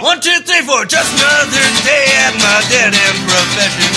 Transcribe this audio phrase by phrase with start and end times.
[0.00, 0.86] One, two, three, four.
[0.86, 3.92] Just another day at my dead end profession.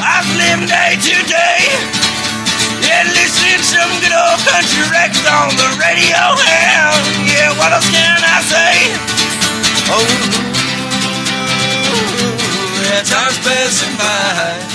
[0.00, 1.60] I've lived day to day.
[2.80, 6.16] Yeah, listening to some good old country records on the radio.
[6.40, 8.72] And yeah, what else can I say?
[9.92, 10.08] Oh,
[12.80, 14.73] yeah, time's passing by.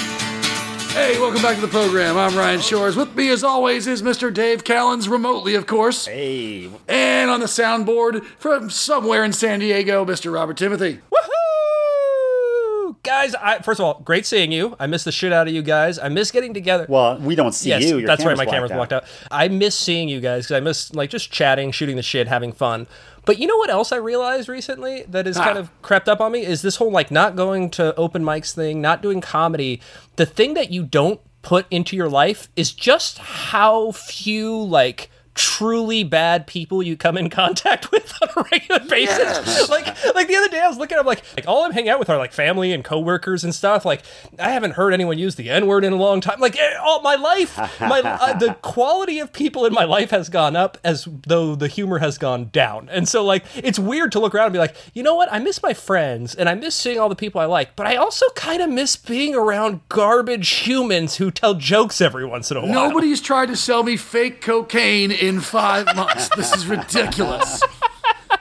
[0.90, 2.18] Hey, welcome back to the program.
[2.18, 2.96] I'm Ryan Shores.
[2.96, 4.34] With me, as always, is Mr.
[4.34, 6.08] Dave Callens, remotely, of course.
[6.08, 10.34] Hey, And on the soundboard from somewhere in San Diego, Mr.
[10.34, 11.00] Robert Timothy.
[11.14, 12.96] Woohoo!
[13.04, 14.76] Guys, I, first of all, great seeing you.
[14.80, 16.00] I miss the shit out of you guys.
[16.00, 16.86] I miss getting together.
[16.90, 18.00] well, we don't see yes, you.
[18.00, 18.36] Your that's right.
[18.36, 19.06] My camera's camera's blocked out.
[19.32, 22.52] I miss seeing you guys because I miss like just chatting, shooting the shit, having
[22.52, 22.88] fun.
[23.26, 25.62] But you know what else I realized recently that has kind Ah.
[25.62, 28.82] of crept up on me is this whole like not going to open mics thing,
[28.82, 29.82] not doing comedy.
[30.16, 36.04] The thing that you don't put into your life is just how few like truly
[36.04, 39.18] bad people you come in contact with on a regular basis.
[39.18, 39.70] Yes.
[39.70, 41.98] Like like the other day I was looking I'm like like all I'm hanging out
[41.98, 43.86] with are like family and coworkers and stuff.
[43.86, 44.02] Like
[44.38, 46.42] I haven't heard anyone use the N-word in a long time.
[46.42, 50.28] Like eh, all my life my uh, the quality of people in my life has
[50.28, 52.90] gone up as though the humor has gone down.
[52.90, 55.32] And so like it's weird to look around and be like, "You know what?
[55.32, 57.96] I miss my friends and I miss seeing all the people I like, but I
[57.96, 62.62] also kind of miss being around garbage humans who tell jokes every once in a
[62.62, 66.30] while." Nobody's tried to sell me fake cocaine in five months.
[66.36, 67.62] This is ridiculous.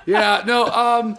[0.09, 1.19] Yeah, no, um,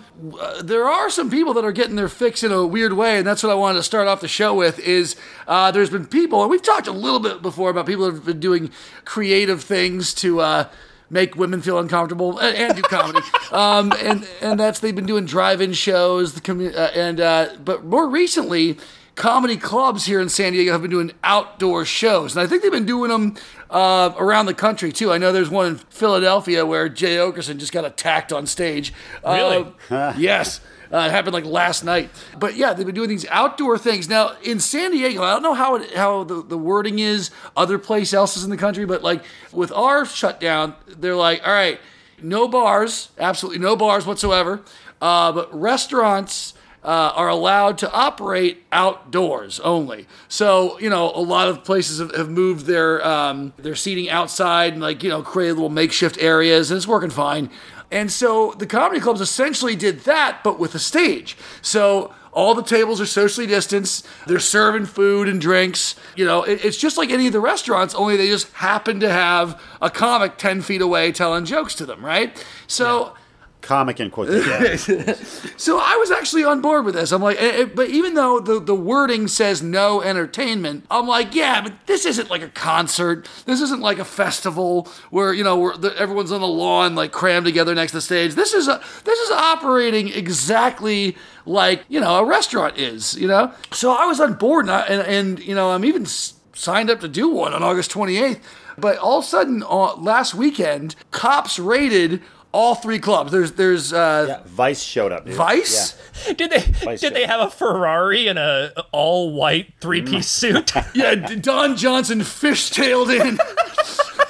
[0.64, 3.44] there are some people that are getting their fix in a weird way, and that's
[3.44, 4.80] what I wanted to start off the show with.
[4.80, 5.16] Is
[5.48, 8.26] uh, there's been people, and we've talked a little bit before about people that have
[8.26, 8.72] been doing
[9.06, 10.70] creative things to uh,
[11.08, 13.20] make women feel uncomfortable and, and do comedy,
[13.52, 17.86] um, and and that's they've been doing drive-in shows, the commu- uh, and uh, but
[17.86, 18.76] more recently
[19.20, 22.72] comedy clubs here in San Diego have been doing outdoor shows, and I think they've
[22.72, 23.36] been doing them
[23.70, 25.11] uh, around the country too.
[25.11, 28.94] I know there's one in Philadelphia where Jay Oakerson just got attacked on stage.
[29.23, 29.67] Really?
[29.89, 30.61] Uh, yes.
[30.92, 34.36] Uh, it happened like last night, but yeah, they've been doing these outdoor things now
[34.42, 35.22] in San Diego.
[35.22, 38.58] I don't know how it, how the, the wording is other place else's in the
[38.58, 41.80] country, but like with our shutdown, they're like, all right,
[42.22, 44.61] no bars, absolutely no bars whatsoever,
[45.02, 46.54] uh, but restaurants
[46.84, 50.08] uh, are allowed to operate outdoors only.
[50.28, 54.73] So you know, a lot of places have, have moved their um, their seating outside
[54.73, 57.50] and like you know created little makeshift areas, and it's working fine.
[57.92, 61.36] And so the comedy clubs essentially did that, but with a stage.
[61.64, 64.06] So all the tables are socially distanced.
[64.28, 65.96] They're serving food and drinks.
[66.16, 69.10] You know, it- it's just like any of the restaurants, only they just happen to
[69.10, 72.46] have a comic 10 feet away telling jokes to them, right?
[72.67, 73.14] So.
[73.61, 75.15] Comic in quotation.
[75.58, 77.11] So I was actually on board with this.
[77.11, 81.36] I'm like, eh, eh, but even though the, the wording says no entertainment, I'm like,
[81.36, 83.27] yeah, but this isn't like a concert.
[83.45, 87.11] This isn't like a festival where you know where the, everyone's on the lawn like
[87.11, 88.36] crammed together next to the stage.
[88.36, 93.15] This is a this is operating exactly like you know a restaurant is.
[93.15, 96.05] You know, so I was on board, and I, and, and you know I'm even
[96.05, 98.39] signed up to do one on August 28th.
[98.77, 102.21] But all of a sudden, uh, last weekend, cops raided
[102.52, 103.32] all three clubs.
[103.32, 105.26] There's there's uh, Yeah, Vice showed up.
[105.26, 105.36] Dude.
[105.36, 105.95] Vice.
[106.36, 107.27] Did they Vice did they chair.
[107.27, 110.10] have a Ferrari and a all white three Mm.
[110.10, 110.71] piece suit?
[110.93, 113.37] Yeah, Don Johnson fishtailed in.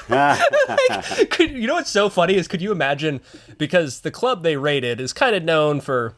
[1.30, 3.22] could, you know what's so funny is could you imagine
[3.58, 6.16] because the club they raided is kind of known for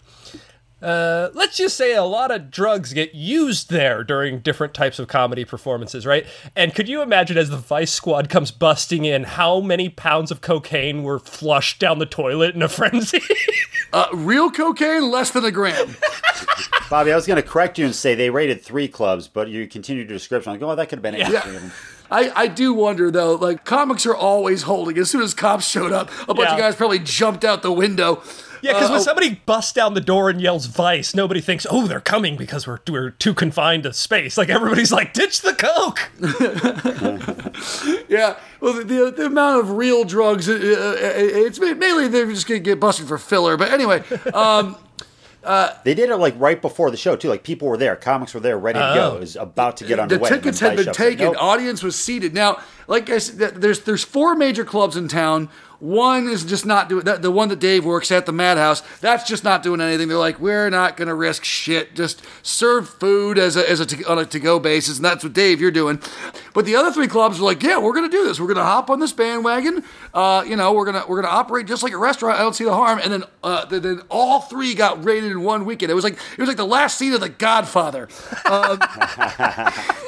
[0.81, 5.07] uh, let's just say a lot of drugs get used there during different types of
[5.07, 6.25] comedy performances, right?
[6.55, 10.41] And could you imagine as the Vice Squad comes busting in, how many pounds of
[10.41, 13.21] cocaine were flushed down the toilet in a frenzy?
[13.93, 15.95] Uh, real cocaine, less than a gram.
[16.89, 19.67] Bobby, I was going to correct you and say they rated three clubs, but you
[19.67, 20.51] continued your description.
[20.53, 21.41] Like, oh, that could have been any Yeah.
[21.41, 21.71] three of them.
[22.09, 24.97] I, I do wonder though, like comics are always holding.
[24.97, 28.21] As soon as cops showed up, a bunch of guys probably jumped out the window.
[28.61, 31.87] Yeah, because Uh, when somebody busts down the door and yells Vice, nobody thinks, oh,
[31.87, 34.37] they're coming because we're, we're too confined to space.
[34.37, 36.09] Like everybody's like, ditch the coke.
[38.07, 42.47] Yeah, well, the, the, the amount of real drugs, uh, uh, it's mainly they're just
[42.47, 43.55] gonna get busted for filler.
[43.55, 44.75] But anyway, um,
[45.83, 47.29] They did it like right before the show too.
[47.29, 49.15] Like people were there, comics were there, ready to go.
[49.15, 50.27] It was about to get the underway.
[50.29, 51.25] and then tickets had been taken.
[51.31, 51.37] Nope.
[51.39, 52.33] Audience was seated.
[52.33, 55.49] Now, like I said, there's there's four major clubs in town.
[55.81, 57.03] One is just not doing.
[57.03, 60.07] The one that Dave works at, the Madhouse, that's just not doing anything.
[60.07, 61.95] They're like, we're not going to risk shit.
[61.95, 65.23] Just serve food as a, as a to, on a to go basis, and that's
[65.23, 65.99] what Dave you're doing.
[66.53, 68.39] But the other three clubs were like, yeah, we're going to do this.
[68.39, 69.83] We're going to hop on this bandwagon.
[70.13, 72.37] Uh, you know, we're gonna we're gonna operate just like a restaurant.
[72.37, 72.99] I don't see the harm.
[73.01, 75.91] And then uh, then, then all three got raided in one weekend.
[75.91, 78.07] It was like it was like the last scene of The Godfather.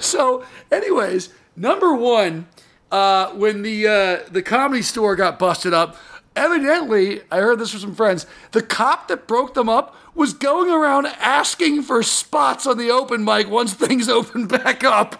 [0.00, 2.46] So, anyways, number one,
[2.94, 5.96] uh, when the uh, the comedy store got busted up,
[6.36, 8.26] Evidently, I heard this from some friends.
[8.50, 13.24] The cop that broke them up was going around asking for spots on the open
[13.24, 15.12] mic once things open back up.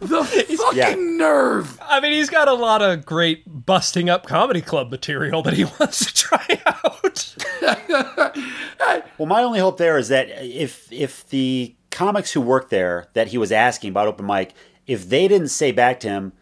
[0.00, 0.24] The
[0.58, 0.94] fucking Yeah.
[0.98, 1.78] nerve.
[1.80, 5.64] I mean, he's got a lot of great busting up comedy club material that he
[5.78, 7.34] wants to try out.
[9.18, 13.28] Well, my only hope there is that if if the comics who work there that
[13.28, 14.54] he was asking about open mic,
[14.88, 16.32] if they didn't say back to him,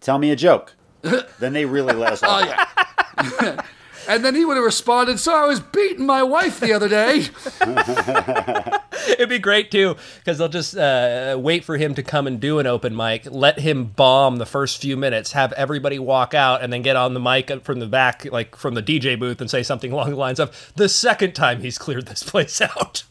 [0.00, 2.42] "Tell me a joke," then they really let us off.
[2.42, 3.62] Oh, yeah.
[4.08, 7.26] and then he would have responded, So I was beating my wife the other day.
[9.12, 12.58] It'd be great too, because they'll just uh, wait for him to come and do
[12.58, 16.72] an open mic, let him bomb the first few minutes, have everybody walk out, and
[16.72, 19.62] then get on the mic from the back, like from the DJ booth, and say
[19.62, 23.04] something along the lines of, "The second time he's cleared this place out."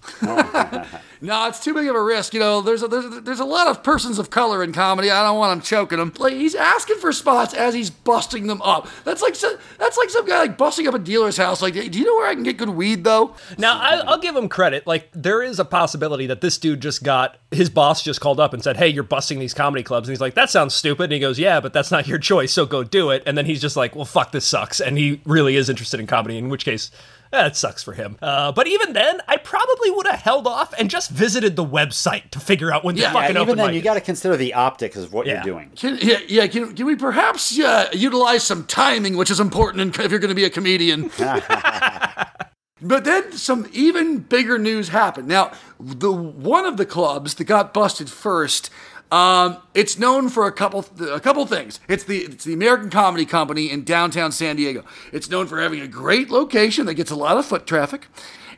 [1.21, 2.33] No, it's too big of a risk.
[2.33, 5.09] You know, there's a, there's a, there's a lot of persons of color in comedy.
[5.09, 6.13] I don't want him choking them.
[6.17, 8.87] Like he's asking for spots as he's busting them up.
[9.03, 9.35] That's like
[9.77, 11.61] that's like some guy like busting up a dealer's house.
[11.61, 13.35] Like, do you know where I can get good weed though?
[13.57, 14.85] Now, I, I'll give him credit.
[14.85, 18.53] Like, there is a possibility that this dude just got his boss just called up
[18.53, 21.13] and said, "Hey, you're busting these comedy clubs," and he's like, "That sounds stupid." And
[21.13, 23.61] he goes, "Yeah, but that's not your choice, so go do it." And then he's
[23.61, 26.37] just like, "Well, fuck, this sucks," and he really is interested in comedy.
[26.37, 26.91] In which case.
[27.33, 28.17] Eh, it sucks for him.
[28.21, 32.29] Uh, but even then, I probably would have held off and just visited the website
[32.31, 34.01] to figure out when the Yeah, fucking Yeah, open even then, mic you got to
[34.01, 35.35] consider the optics of what Yeah.
[35.35, 35.71] you're doing.
[35.75, 36.47] Can, yeah, yeah.
[36.47, 40.29] Can, can we perhaps uh, utilize some timing, which is important in, if you're going
[40.29, 41.09] to be a comedian?
[42.81, 45.27] but then some even bigger news happened.
[45.27, 48.69] Now, the one of the clubs that got busted first.
[49.11, 51.79] Um, it's known for a couple a couple things.
[51.87, 54.83] It's the it's the American Comedy Company in downtown San Diego.
[55.13, 58.07] It's known for having a great location that gets a lot of foot traffic.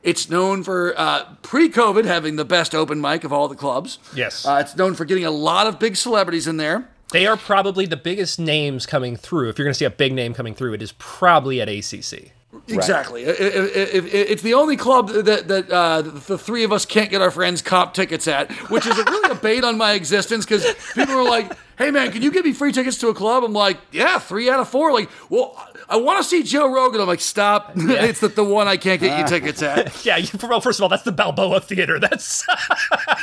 [0.02, 4.00] It's known for uh, pre-COVID having the best open mic of all the clubs.
[4.16, 4.46] Yes.
[4.46, 6.90] Uh, it's known for getting a lot of big celebrities in there.
[7.12, 9.50] They are probably the biggest names coming through.
[9.50, 12.32] If you're going to see a big name coming through, it is probably at ACC.
[12.68, 13.26] Exactly.
[13.28, 16.86] I- I- I- I- It's the only club that that uh, the three of us
[16.86, 19.94] can't get our friends cop tickets at, which is a really a bait on my
[19.94, 20.66] existence because
[20.96, 23.54] people are like, "Hey man, can you give me free tickets to a club?" I'm
[23.54, 24.92] like, "Yeah, three out of four.
[24.92, 27.00] Like, well, I want to see Joe Rogan.
[27.02, 27.72] I'm like, "Stop!
[27.76, 30.84] it's the, the one I can't get you tickets at." Yeah, you, well, first of
[30.84, 32.00] all, that's the Balboa Theater.
[32.00, 32.46] That's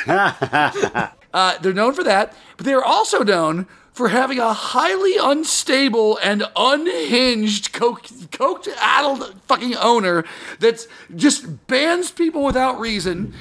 [0.07, 3.67] Uh, they're known for that, but they're also known
[3.97, 10.23] for having a highly unstable and unhinged, coke, coked addled fucking owner
[10.61, 13.33] that just bans people without reason,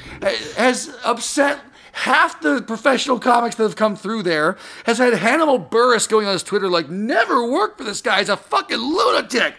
[0.55, 1.59] has upset
[1.91, 6.31] half the professional comics that have come through there, has had Hannibal Buress going on
[6.33, 9.55] his Twitter like, never work for this guy, he's a fucking lunatic.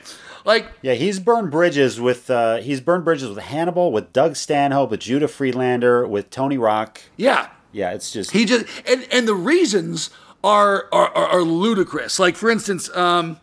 [0.47, 4.91] Like, Yeah, he's burned bridges with uh, he's burned bridges with Hannibal, with Doug Stanhope,
[4.91, 7.03] with Judah Friedlander, with Tony Rock.
[7.17, 10.11] yeah, Yeah, it's just He just and and the reasons
[10.47, 12.19] are are, are, ludicrous.
[12.19, 13.41] Like for instance, um,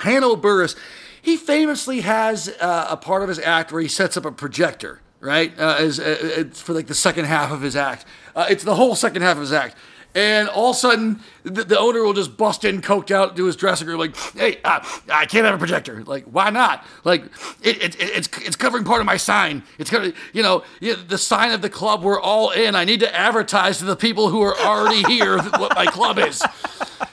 [0.00, 0.76] Hannibal Buress,
[1.20, 5.00] he famously has uh, a part of his act where he sets up a projector,
[5.20, 5.52] right?
[5.58, 8.06] Uh, as uh, it's for like the second half of his act.
[8.34, 9.76] Uh, it's the whole second half of his act.
[10.14, 13.44] And all of a sudden, the, the owner will just bust in, coked out, to
[13.44, 14.80] his dressing room, like, "Hey, uh,
[15.12, 16.02] I can't have a projector.
[16.04, 16.84] Like, why not?
[17.04, 17.24] Like,
[17.62, 19.62] it, it- it's it's covering part of my sign.
[19.78, 22.02] It's covering, you know, the sign of the club.
[22.02, 22.74] We're all in.
[22.74, 26.42] I need to advertise to the people who are already here what my club is.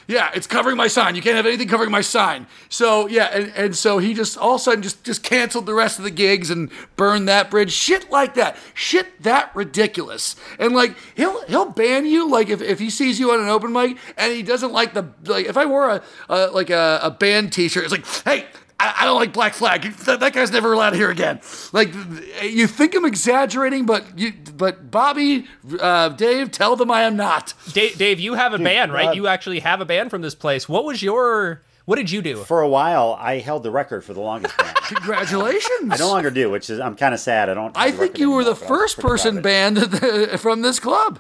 [0.08, 1.16] Yeah, it's covering my sign.
[1.16, 2.46] You can't have anything covering my sign.
[2.70, 5.74] So yeah, and, and so he just all of a sudden just just canceled the
[5.74, 7.72] rest of the gigs and burned that bridge.
[7.72, 8.58] Shit like that.
[8.74, 10.36] Shit that ridiculous.
[10.60, 13.74] And like he'll he'll ban you like if, if he sees you on an open
[13.74, 17.12] mic and he doesn't like the like if I wore a, a like a, a
[17.12, 18.46] band T-shirt, it's like hey.
[18.80, 19.84] I I don't like Black Flag.
[20.06, 21.40] That, that guy's never allowed here again.
[21.72, 21.94] Like
[22.42, 25.48] you think I'm exaggerating, but you, but Bobby,
[25.80, 27.54] uh, Dave, tell them I am not.
[27.74, 28.20] Dave, Dave.
[28.20, 29.10] You have a band, right?
[29.10, 30.68] uh, you actually have a band from this place.
[30.70, 31.62] What was your?
[31.86, 32.38] What did you do?
[32.38, 34.76] for a while I held the record for the longest band.
[34.88, 35.92] Congratulations.
[35.92, 37.48] I no longer do, which is I'm kind of sad.
[37.48, 37.78] I don't.
[37.78, 40.02] I think you were the anymore, but first person proud of it.
[40.02, 41.20] banned from this club.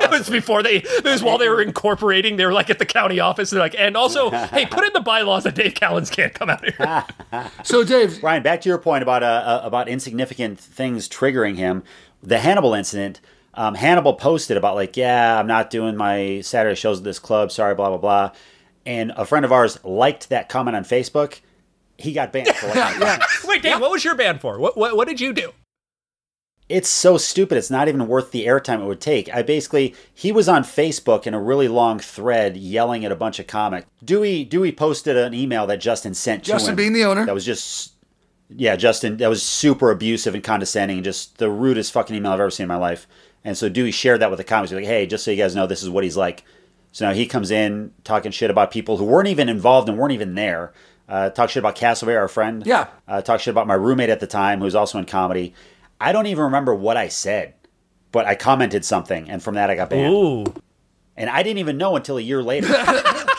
[0.00, 0.76] It was before they.
[0.76, 2.36] It was while they were incorporating.
[2.36, 3.50] They were like at the county office.
[3.50, 6.64] They're like, and also, hey, put in the bylaws that Dave Callens can't come out
[6.64, 7.04] here.
[7.64, 11.82] So, Dave, Ryan, back to your point about uh, uh, about insignificant things triggering him.
[12.22, 13.20] The Hannibal incident.
[13.54, 17.52] Um, Hannibal posted about like, yeah, I'm not doing my Saturday shows at this club.
[17.52, 18.30] Sorry, blah blah blah.
[18.86, 21.40] And a friend of ours liked that comment on Facebook.
[21.98, 22.48] He got banned.
[22.48, 23.18] For liking yeah, yeah.
[23.44, 24.58] Wait, Dave, what was your ban for?
[24.58, 25.52] What, what what did you do?
[26.68, 27.58] It's so stupid.
[27.58, 29.32] It's not even worth the airtime it would take.
[29.34, 33.38] I basically he was on Facebook in a really long thread yelling at a bunch
[33.38, 33.86] of comics.
[34.02, 36.76] Dewey Dewey posted an email that Justin sent to Justin him.
[36.76, 37.26] being the owner.
[37.26, 37.92] That was just
[38.48, 39.18] yeah, Justin.
[39.18, 42.64] That was super abusive and condescending, and just the rudest fucking email I've ever seen
[42.64, 43.06] in my life.
[43.42, 44.70] And so Dewey shared that with the comics.
[44.70, 46.44] He's like, hey, just so you guys know, this is what he's like.
[46.92, 50.12] So now he comes in talking shit about people who weren't even involved and weren't
[50.12, 50.72] even there.
[51.08, 52.64] Uh, talk shit about Castleberry, our friend.
[52.64, 52.86] Yeah.
[53.06, 55.52] Uh, talk shit about my roommate at the time, who's also in comedy.
[56.04, 57.54] I don't even remember what I said,
[58.12, 60.12] but I commented something, and from that I got banned.
[60.12, 60.44] Ooh.
[61.16, 62.68] And I didn't even know until a year later.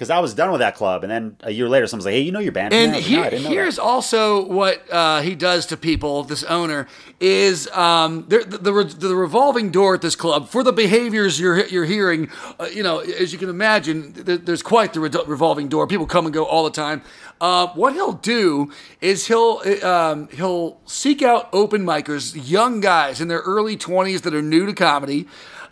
[0.00, 2.22] Because I was done with that club, and then a year later, someone's like, "Hey,
[2.22, 5.20] you know you're banned." And that?" I was like, "No, here's that." also what uh,
[5.20, 6.24] he does to people.
[6.24, 6.88] This owner
[7.20, 8.72] is um, the, the
[9.08, 12.30] the revolving door at this club for the behaviors you're you're hearing.
[12.58, 15.86] Uh, you know, as you can imagine, th- there's quite the re- revolving door.
[15.86, 17.02] People come and go all the time.
[17.38, 23.28] Uh, what he'll do is he'll um, he'll seek out open micers, young guys in
[23.28, 25.28] their early 20s that are new to comedy.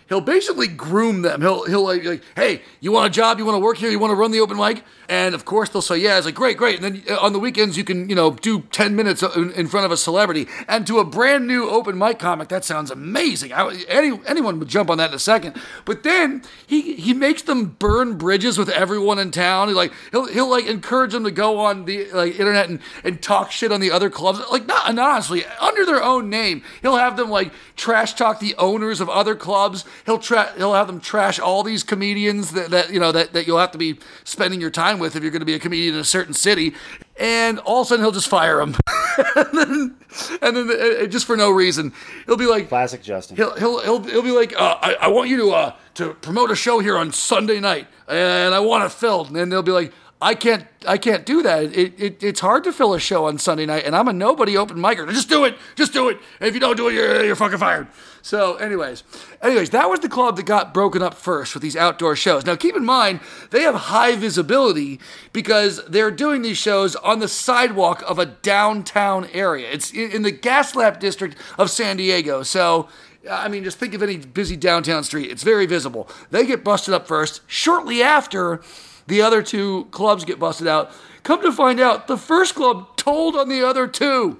[0.08, 1.42] He'll basically groom them.
[1.42, 3.38] He'll he'll like, like, hey, you want a job?
[3.38, 3.90] You want to work here?
[3.90, 4.82] You want to run the open mic?
[5.08, 6.16] And of course they'll say, yeah.
[6.16, 6.82] It's like great, great.
[6.82, 9.66] And then uh, on the weekends you can you know do ten minutes in, in
[9.68, 10.46] front of a celebrity.
[10.66, 13.52] And to a brand new open mic comic, that sounds amazing.
[13.52, 15.60] I, any anyone would jump on that in a second.
[15.84, 19.68] But then he he makes them burn bridges with everyone in town.
[19.68, 23.20] He like he'll he'll like encourage them to go on the like internet and, and
[23.20, 24.40] talk shit on the other clubs.
[24.50, 26.62] Like not anonymously under their own name.
[26.80, 29.84] He'll have them like trash talk the owners of other clubs.
[30.06, 33.46] He'll tra- he'll have them trash all these comedians that, that you know that, that
[33.46, 35.94] you'll have to be spending your time with if you're going to be a comedian
[35.94, 36.74] in a certain city.
[37.18, 38.76] And all of a sudden he'll just fire them,
[39.36, 39.96] and then,
[40.40, 41.92] and then uh, just for no reason
[42.26, 43.36] he'll be like, Classic Justin.
[43.36, 46.50] He'll he'll he'll, he'll be like, uh, I, I want you to uh, to promote
[46.50, 49.28] a show here on Sunday night, and I want it filled.
[49.28, 51.76] And then they'll be like, I can't I can't do that.
[51.76, 54.56] It, it it's hard to fill a show on Sunday night, and I'm a nobody
[54.56, 55.08] open micer.
[55.12, 56.18] Just do it, just do it.
[56.40, 57.86] If you don't do it, you're you're fucking fired.
[58.20, 59.04] So, anyways,
[59.40, 62.44] anyways, that was the club that got broken up first with these outdoor shows.
[62.44, 63.20] Now, keep in mind
[63.50, 64.98] they have high visibility
[65.32, 69.70] because they're doing these shows on the sidewalk of a downtown area.
[69.70, 72.42] It's in in the Gaslamp district of San Diego.
[72.42, 72.88] So.
[73.28, 75.30] I mean, just think of any busy downtown street.
[75.30, 76.08] It's very visible.
[76.30, 77.42] They get busted up first.
[77.46, 78.62] Shortly after,
[79.08, 80.90] the other two clubs get busted out.
[81.24, 84.38] Come to find out, the first club told on the other two.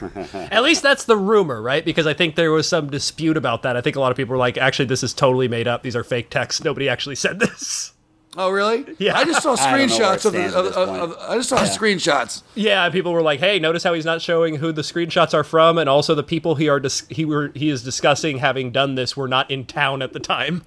[0.34, 1.84] At least that's the rumor, right?
[1.84, 3.76] Because I think there was some dispute about that.
[3.76, 5.82] I think a lot of people were like, actually, this is totally made up.
[5.82, 6.64] These are fake texts.
[6.64, 7.92] Nobody actually said this.
[8.36, 8.84] Oh, really?
[8.98, 9.16] Yeah.
[9.18, 11.36] I just saw I don't know where it screenshots of, the, of, of, of- I
[11.36, 12.42] just saw screenshots.
[12.54, 15.76] Yeah, people were like, "Hey, notice how he's not showing who the screenshots are from,
[15.78, 19.16] and also the people he are dis- he were he is discussing having done this
[19.16, 20.62] were not in town at the time."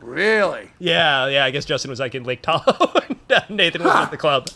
[0.00, 0.70] Really?
[0.78, 1.44] Yeah, yeah.
[1.44, 4.48] I guess Justin was like in Lake Tahoe, and uh, Nathan was at the club.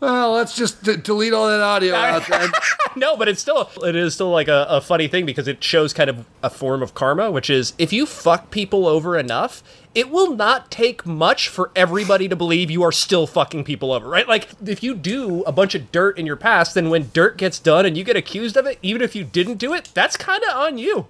[0.00, 2.50] Well, let's just d- delete all that audio out then.
[2.96, 5.92] No, but it's still it is still like a, a funny thing because it shows
[5.92, 9.62] kind of a form of karma, which is if you fuck people over enough,
[9.94, 14.08] it will not take much for everybody to believe you are still fucking people over,
[14.08, 14.26] right?
[14.26, 17.60] Like if you do a bunch of dirt in your past, then when dirt gets
[17.60, 20.42] done and you get accused of it, even if you didn't do it, that's kind
[20.42, 21.06] of on you.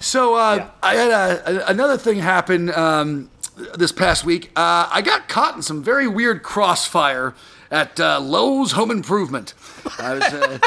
[0.00, 3.30] So uh, I had a, a- another thing happen um,
[3.76, 4.50] this past week.
[4.56, 7.34] Uh, I got caught in some very weird crossfire
[7.70, 9.54] at uh, Lowe's Home Improvement.
[9.98, 10.58] I was, uh,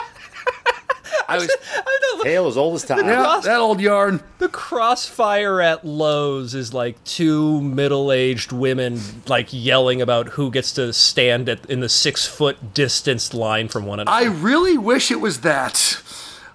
[1.28, 1.56] I was,
[2.24, 3.06] Tale as old as time.
[3.06, 4.22] yeah, that old yarn.
[4.38, 10.94] The crossfire at Lowe's is like two middle-aged women like yelling about who gets to
[10.94, 14.16] stand at, in the six-foot distance line from one another.
[14.16, 16.02] I really wish it was that.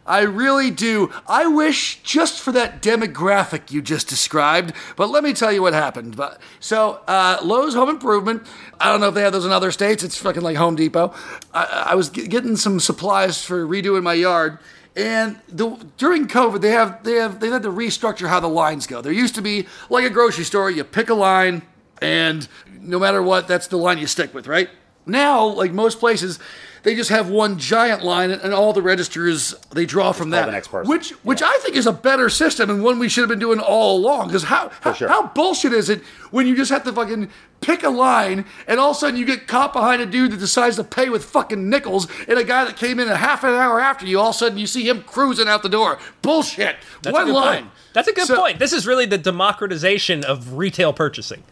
[0.09, 1.13] I really do.
[1.29, 4.73] I wish just for that demographic you just described.
[4.97, 6.17] But let me tell you what happened.
[6.17, 8.45] But so uh, Lowe's Home Improvement.
[8.81, 10.03] I don't know if they have those in other states.
[10.03, 11.15] It's fucking like Home Depot.
[11.53, 14.59] I, I was g- getting some supplies for redoing my yard.
[14.97, 18.87] And the, during COVID, they have they have they had to restructure how the lines
[18.87, 19.01] go.
[19.01, 21.63] There used to be like a grocery store, you pick a line,
[22.03, 22.49] and
[22.81, 24.71] no matter what, that's the line you stick with, right?
[25.07, 26.39] Now, like most places,
[26.83, 30.47] they just have one giant line, and all the registers they draw from that.
[30.47, 30.91] the next person.
[30.91, 33.59] Which, which I think is a better system and one we should have been doing
[33.61, 34.29] all along.
[34.29, 35.09] Because how how, sure.
[35.09, 37.31] how bullshit is it when you just have to fucking
[37.61, 40.39] pick a line, and all of a sudden you get caught behind a dude that
[40.39, 43.51] decides to pay with fucking nickels, and a guy that came in a half an
[43.51, 45.99] hour after you, all of a sudden you see him cruising out the door.
[46.23, 46.77] Bullshit.
[47.03, 47.63] That's a one good line.
[47.65, 47.75] point.
[47.95, 48.59] That's a good So- point.
[48.61, 51.43] This is really the democratization of retail purchasing.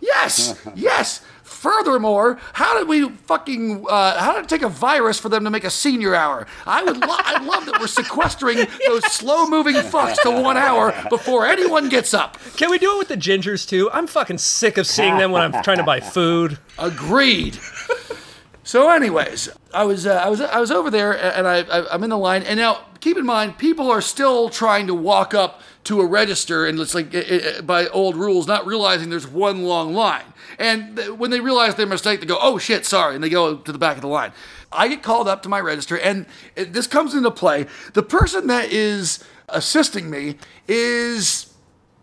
[0.00, 1.20] Yes, yes.
[1.66, 5.50] Furthermore, how did we fucking uh, how did it take a virus for them to
[5.50, 6.46] make a senior hour?
[6.64, 10.94] I would lo- I love that we're sequestering those slow moving fucks to one hour
[11.10, 12.38] before anyone gets up.
[12.56, 13.90] Can we do it with the gingers too?
[13.92, 16.58] I'm fucking sick of seeing them when I'm trying to buy food.
[16.78, 17.58] Agreed.
[18.62, 22.04] So, anyways, I was uh, I was I was over there and I, I I'm
[22.04, 25.62] in the line and now keep in mind people are still trying to walk up
[25.86, 29.62] to a register and it's like uh, uh, by old rules not realizing there's one
[29.64, 30.24] long line
[30.58, 33.56] and th- when they realize their mistake they go oh shit sorry and they go
[33.56, 34.32] to the back of the line.
[34.72, 37.66] I get called up to my register and it, this comes into play.
[37.94, 40.36] The person that is assisting me
[40.68, 41.52] is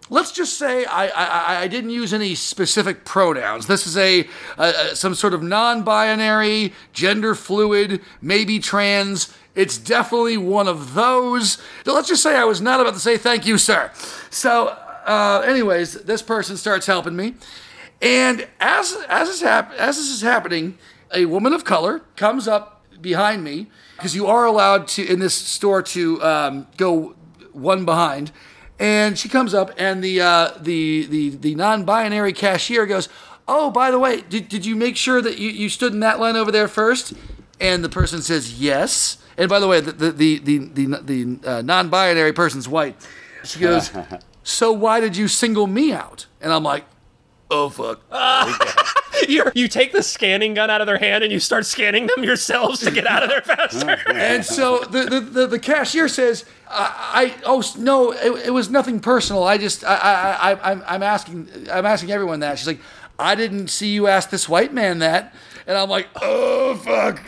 [0.09, 3.67] let's just say I, I, I didn't use any specific pronouns.
[3.67, 9.33] This is a, a some sort of non-binary, gender fluid, maybe trans.
[9.55, 11.57] It's definitely one of those.
[11.85, 13.91] Let's just say I was not about to say thank you, sir.
[14.29, 14.67] So,
[15.05, 17.35] uh, anyways, this person starts helping me,
[18.01, 20.77] and as as is hap- as this is happening,
[21.13, 25.35] a woman of color comes up behind me because you are allowed to in this
[25.35, 27.15] store to um, go
[27.51, 28.31] one behind
[28.79, 33.07] and she comes up, and the uh, the the the non-binary cashier goes,
[33.47, 36.19] "Oh, by the way, did, did you make sure that you, you stood in that
[36.19, 37.13] line over there first?
[37.59, 39.17] And the person says yes.
[39.37, 42.95] And by the way, the the the the, the, the uh, non-binary person's white.
[43.43, 43.91] She goes,
[44.43, 46.85] "So why did you single me out?" And I'm like,
[47.49, 48.01] "Oh fuck."
[49.27, 52.23] you you take the scanning gun out of their hand and you start scanning them
[52.23, 53.97] yourselves to get out of there faster.
[54.13, 58.69] and so the, the, the, the cashier says, I, I oh no, it, it, was
[58.69, 59.43] nothing personal.
[59.43, 62.59] I just I, I, I I'm, I'm asking I'm asking everyone that.
[62.59, 62.81] She's like,
[63.17, 65.33] I didn't see you ask this white man that.
[65.65, 67.21] And I'm like, oh fuck.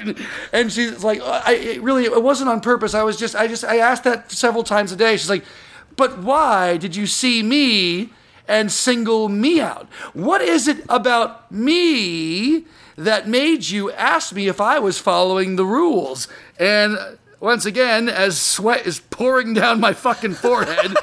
[0.52, 2.94] And she's like, I it really it wasn't on purpose.
[2.94, 5.18] I was just I just I asked that several times a day.
[5.18, 5.46] She's like,
[5.96, 8.10] but why did you see me
[8.48, 9.88] and single me out?
[10.14, 12.66] What is it about me
[12.98, 16.28] that made you ask me if I was following the rules?
[16.60, 16.98] And
[17.40, 20.96] once again, as sweat is pouring down my fucking forehead,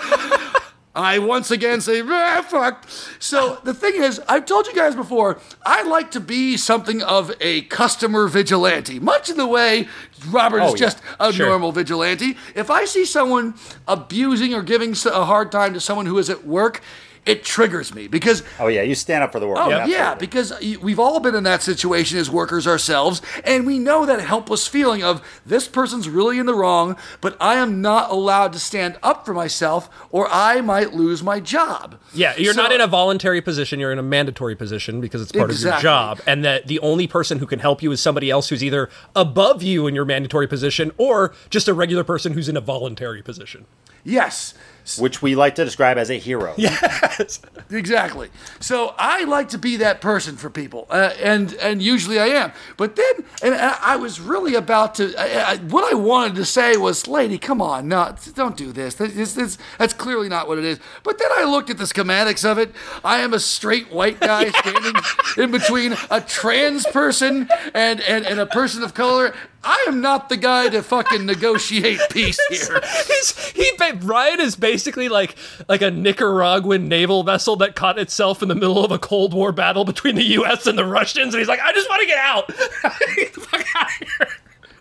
[0.95, 2.87] I once again say, ah, fuck.
[3.19, 7.33] So the thing is, I've told you guys before, I like to be something of
[7.41, 9.89] a customer vigilante, much in the way
[10.29, 10.87] Robert Oh, is yeah.
[10.87, 11.47] just a Sure.
[11.49, 12.37] normal vigilante.
[12.55, 13.55] If I see someone
[13.89, 16.83] abusing or giving a hard time to someone who is at work,
[17.25, 19.59] it triggers me because Oh yeah, you stand up for the work.
[19.59, 19.93] Oh Absolutely.
[19.93, 20.53] yeah, because
[20.83, 25.05] we've all been in that situation as workers ourselves, and we know that helpless feeling
[25.05, 29.25] of this person's really in the wrong, but I am not allowed to stand up
[29.25, 31.97] for myself, or I might lose my job.
[32.13, 35.31] Yeah, you're So- not in a voluntary position, you're in a mandatory position because it's
[35.33, 36.21] part of your job.
[36.27, 39.63] And that the only person who can help you is somebody else who's either above
[39.63, 43.65] you in your mandatory position or just a regular person who's in a voluntary position.
[44.05, 44.55] Yes.
[44.99, 46.55] Which we like to describe as a hero.
[46.63, 47.41] Yes,
[47.71, 48.29] Exactly.
[48.61, 52.53] So I like to be that person for people, uh, and and usually I am.
[52.77, 55.15] But then, and I I was really about to.
[55.19, 58.95] I, I, what I wanted to say was, "Lady, come on, no, don't do this.
[58.95, 61.85] This, this, this- That's clearly not what it is." But then I looked at the
[61.85, 62.73] schematics of it.
[63.05, 64.95] I am a straight white guy standing
[65.39, 69.35] in between a trans person and, and and a person of color.
[69.65, 72.81] I am not the guy to fucking negotiate peace here.
[73.07, 73.71] He's, he
[74.01, 75.37] Ryan is basically like
[75.69, 79.53] like a Nicaraguan naval vessel that caught itself in the middle of a Cold War
[79.53, 80.67] battle between the U.S.
[80.67, 82.49] and the Russians, and he's like, I just want to get out.
[83.17, 84.29] get the fuck out of here.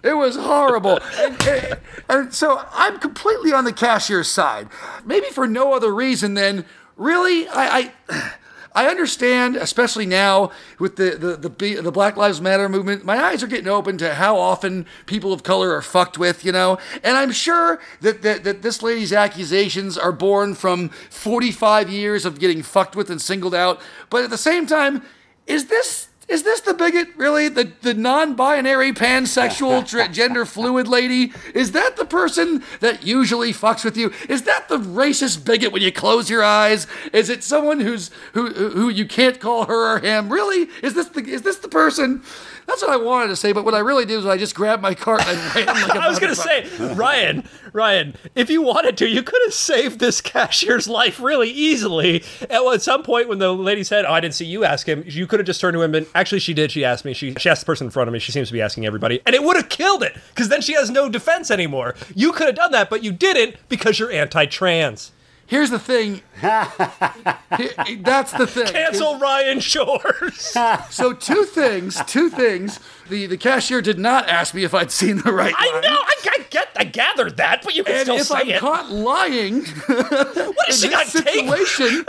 [0.04, 1.00] It was horrible.
[1.18, 4.68] and, and, and so I'm completely on the cashier's side.
[5.06, 6.66] Maybe for no other reason than
[6.98, 7.92] really, I.
[8.10, 8.34] I
[8.74, 13.44] I understand, especially now with the, the, the, the Black Lives Matter movement, my eyes
[13.44, 16.78] are getting open to how often people of color are fucked with, you know?
[17.04, 22.40] And I'm sure that, that, that this lady's accusations are born from 45 years of
[22.40, 23.82] getting fucked with and singled out.
[24.10, 25.04] But at the same time,
[25.48, 27.50] is this is this the bigot, really?
[27.50, 31.34] The the non-binary, pansexual, tra- gender fluid lady?
[31.54, 34.14] Is that the person that usually fucks with you?
[34.30, 36.88] Is that the racist bigot when you close your eyes?
[37.12, 40.32] Is it someone who's who who you can't call her or him?
[40.32, 40.70] Really?
[40.82, 42.24] Is this the is this the person?
[42.72, 44.82] That's what I wanted to say, but what I really did was I just grabbed
[44.82, 48.96] my cart and ran like a I was gonna say, Ryan, Ryan, if you wanted
[49.00, 52.24] to, you could have saved this cashier's life really easily.
[52.50, 55.04] At, at some point, when the lady said, "Oh, I didn't see you ask him,"
[55.06, 56.72] you could have just turned to him and actually, she did.
[56.72, 57.14] She asked me.
[57.14, 58.20] She she asked the person in front of me.
[58.20, 60.72] She seems to be asking everybody, and it would have killed it because then she
[60.74, 61.94] has no defense anymore.
[62.16, 65.12] You could have done that, but you didn't because you're anti-trans.
[65.52, 66.22] Here's the thing.
[66.42, 68.68] That's the thing.
[68.68, 70.56] Cancel Ryan Shores.
[70.90, 72.80] So two things, two things.
[73.10, 75.82] The the cashier did not ask me if I'd seen the right I line.
[75.82, 75.90] know.
[75.90, 76.70] I, I get.
[76.78, 78.60] I gathered that, but you can And still if say I'm it.
[78.60, 82.06] caught lying what is she got situation,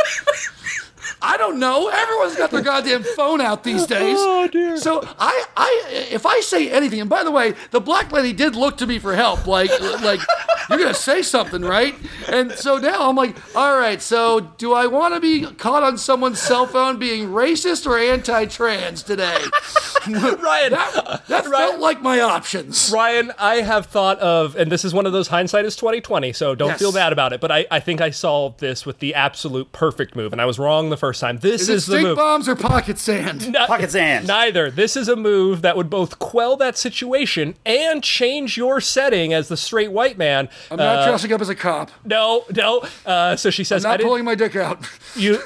[1.22, 1.88] I don't know.
[1.88, 4.18] Everyone's got their goddamn phone out these days.
[4.32, 4.76] Oh, dear.
[4.76, 8.56] So I, I, if I say anything, and by the way, the black lady did
[8.56, 9.46] look to me for help.
[9.46, 9.70] Like,
[10.02, 10.20] like
[10.68, 11.94] you're gonna say something, right?
[12.28, 14.00] And so now I'm like, all right.
[14.02, 19.02] So do I want to be caught on someone's cell phone being racist or anti-trans
[19.04, 19.38] today?
[20.08, 21.68] Ryan, That, that Right.
[21.68, 22.90] felt like my options.
[22.92, 26.32] Ryan, I have thought of, and this is one of those hindsight is twenty twenty,
[26.32, 26.78] so don't Yes.
[26.80, 27.40] feel bad about it.
[27.40, 30.58] But I, I think I solved this with the absolute perfect move, and I was
[30.58, 31.38] wrong the first time.
[31.38, 32.16] This Is is, it the stink move.
[32.16, 33.50] bombs or pocket sand?
[33.52, 34.26] No- Pocket sand.
[34.26, 34.70] Neither.
[34.70, 39.48] This is a move that would both quell that situation and change your setting as
[39.48, 41.90] the straight white man I'm not dressing up as a cop.
[42.04, 42.84] No, no.
[43.06, 44.86] Uh, so she says, I'm not didn't, pulling my dick out.
[45.16, 45.38] you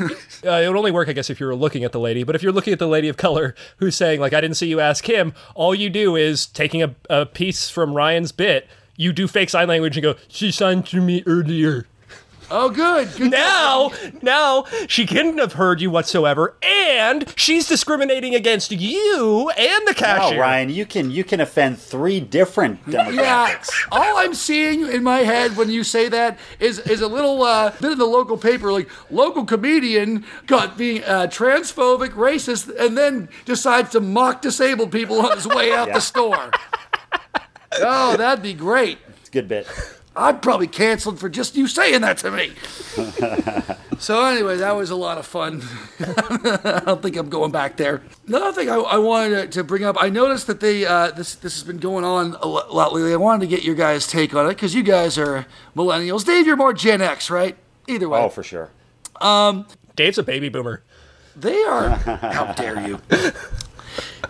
[0.44, 2.34] uh, it would only work i guess if you were looking at the lady but
[2.36, 4.78] if you're looking at the lady of color who's saying like i didn't see you
[4.80, 9.26] ask him all you do is taking a, a piece from ryan's bit you do
[9.26, 11.86] fake sign language and go she signed to me earlier
[12.50, 13.08] Oh, good.
[13.16, 13.90] good now
[14.22, 20.06] now she couldn't have heard you whatsoever and she's discriminating against you and the Wow,
[20.20, 23.14] cashier Ryan, you can you can offend three different demographics.
[23.16, 23.88] Yeah, demographics.
[23.90, 27.70] all I'm seeing in my head when you say that is is a little uh,
[27.80, 33.28] bit in the local paper, like local comedian got being uh, transphobic, racist, and then
[33.44, 35.94] decides to mock disabled people on his way out Yeah.
[35.94, 36.50] the store.
[37.78, 38.98] Oh, that'd be great.
[39.20, 39.66] It's a good bit.
[40.16, 42.52] I'd probably canceled for just you saying that to me.
[43.98, 45.62] so anyway, that was a lot of fun.
[46.00, 48.02] I don't think I'm going back there.
[48.26, 51.34] Another thing I, I wanted to, to bring up, I noticed that they uh, this
[51.34, 53.12] this has been going on a lot lately.
[53.12, 56.24] I wanted to get your guys' take on it because you guys are millennials.
[56.24, 57.56] Dave, you're more Gen X, right?
[57.86, 58.70] Either way, Oh, for sure.
[59.94, 60.82] dave's a baby boomer
[61.36, 61.88] They are.
[61.90, 63.00] how dare you?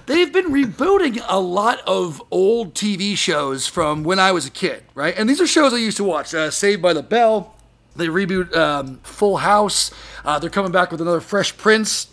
[0.06, 4.84] They've been rebooting a lot of old TV shows from when I was a kid,
[4.94, 5.14] right?
[5.16, 6.32] And these are shows I used to watch.
[6.32, 7.54] Uh, Saved by the Bell.
[7.96, 9.90] They reboot um, Full House.
[10.24, 12.08] Uh, they're coming back with another Fresh Prince.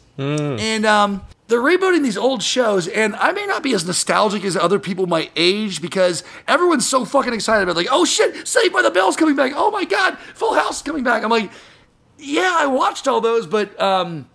[0.60, 2.88] And um, they're rebooting these old shows.
[2.88, 7.06] And I may not be as nostalgic as other people my age because everyone's so
[7.06, 9.54] fucking excited about, like, oh shit, Saved by the Bell's coming back.
[9.56, 11.24] Oh my God, Full House coming back.
[11.24, 11.52] I'm like,
[12.18, 14.30] yeah, I watched all those, but um,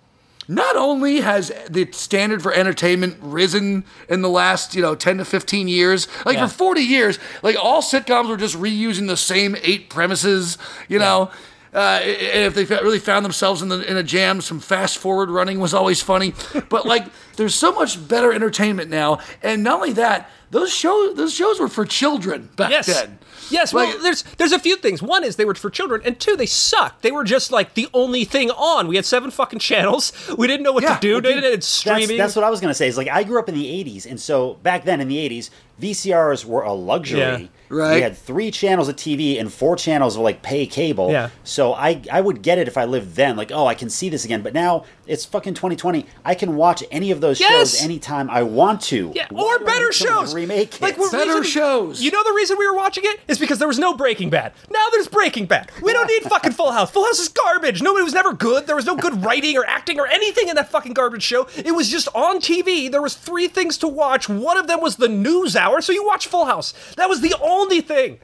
[0.49, 5.25] not only has the standard for entertainment risen in the last, you know, 10 to
[5.25, 6.47] 15 years, like Yeah.
[6.47, 10.57] for 40 years, like all sitcoms were just reusing the same eight premises,
[10.89, 11.31] you know.
[11.75, 15.29] Uh, and if they really found themselves in, the, in a jam, some fast forward
[15.29, 16.33] running was always funny.
[16.71, 17.05] But like,
[17.37, 21.69] there's so much better entertainment now, and not only that, those shows those shows were
[21.69, 22.87] for children back Yes.
[22.87, 23.19] then.
[23.51, 25.03] Yes, Like- well, there's there's a few things.
[25.03, 27.03] One is they were for children, and two, they sucked.
[27.03, 28.89] They were just like the only thing on.
[28.89, 30.13] We had seven fucking channels.
[30.39, 31.21] We didn't know what Yeah, to do.
[31.21, 31.45] dude, it?
[31.45, 32.17] It's That's, streaming.
[32.19, 32.87] that's what I was going to say.
[32.89, 35.51] Is like I grew up in the 80s, and so back then in the 80s,
[35.81, 37.21] VCRs were a luxury.
[37.21, 37.47] Yeah.
[37.69, 37.97] Right.
[37.97, 41.11] We had three channels of TV and four channels of like pay cable.
[41.11, 41.31] Yeah.
[41.45, 43.37] So I I would get it if I lived then.
[43.37, 44.43] Like, oh, I can see this again.
[44.43, 46.07] But now it's fucking 2020.
[46.25, 47.51] I can watch any of those Yes!
[47.73, 49.13] shows anytime I want to.
[49.15, 50.35] Yeah, Why or better need someone to shows.
[50.35, 50.81] Remake it.
[50.83, 52.03] Like we're Better reason- shows.
[52.03, 54.53] You know the reason we were watching it is because there was no Breaking Bad.
[54.71, 55.71] Now there's Breaking Bad.
[55.83, 56.91] We don't need fucking Full House.
[56.91, 57.83] Full House is garbage.
[57.83, 58.67] Nobody was never good.
[58.67, 61.49] There was no good writing or acting or anything in that fucking garbage show.
[61.57, 62.91] It was just on TV.
[62.91, 64.29] There was three things to watch.
[64.29, 66.73] One of them was the news hour, so you watch Full House.
[66.97, 68.19] That was the only thing.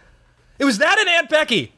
[0.59, 1.74] It was that and Aunt Becky.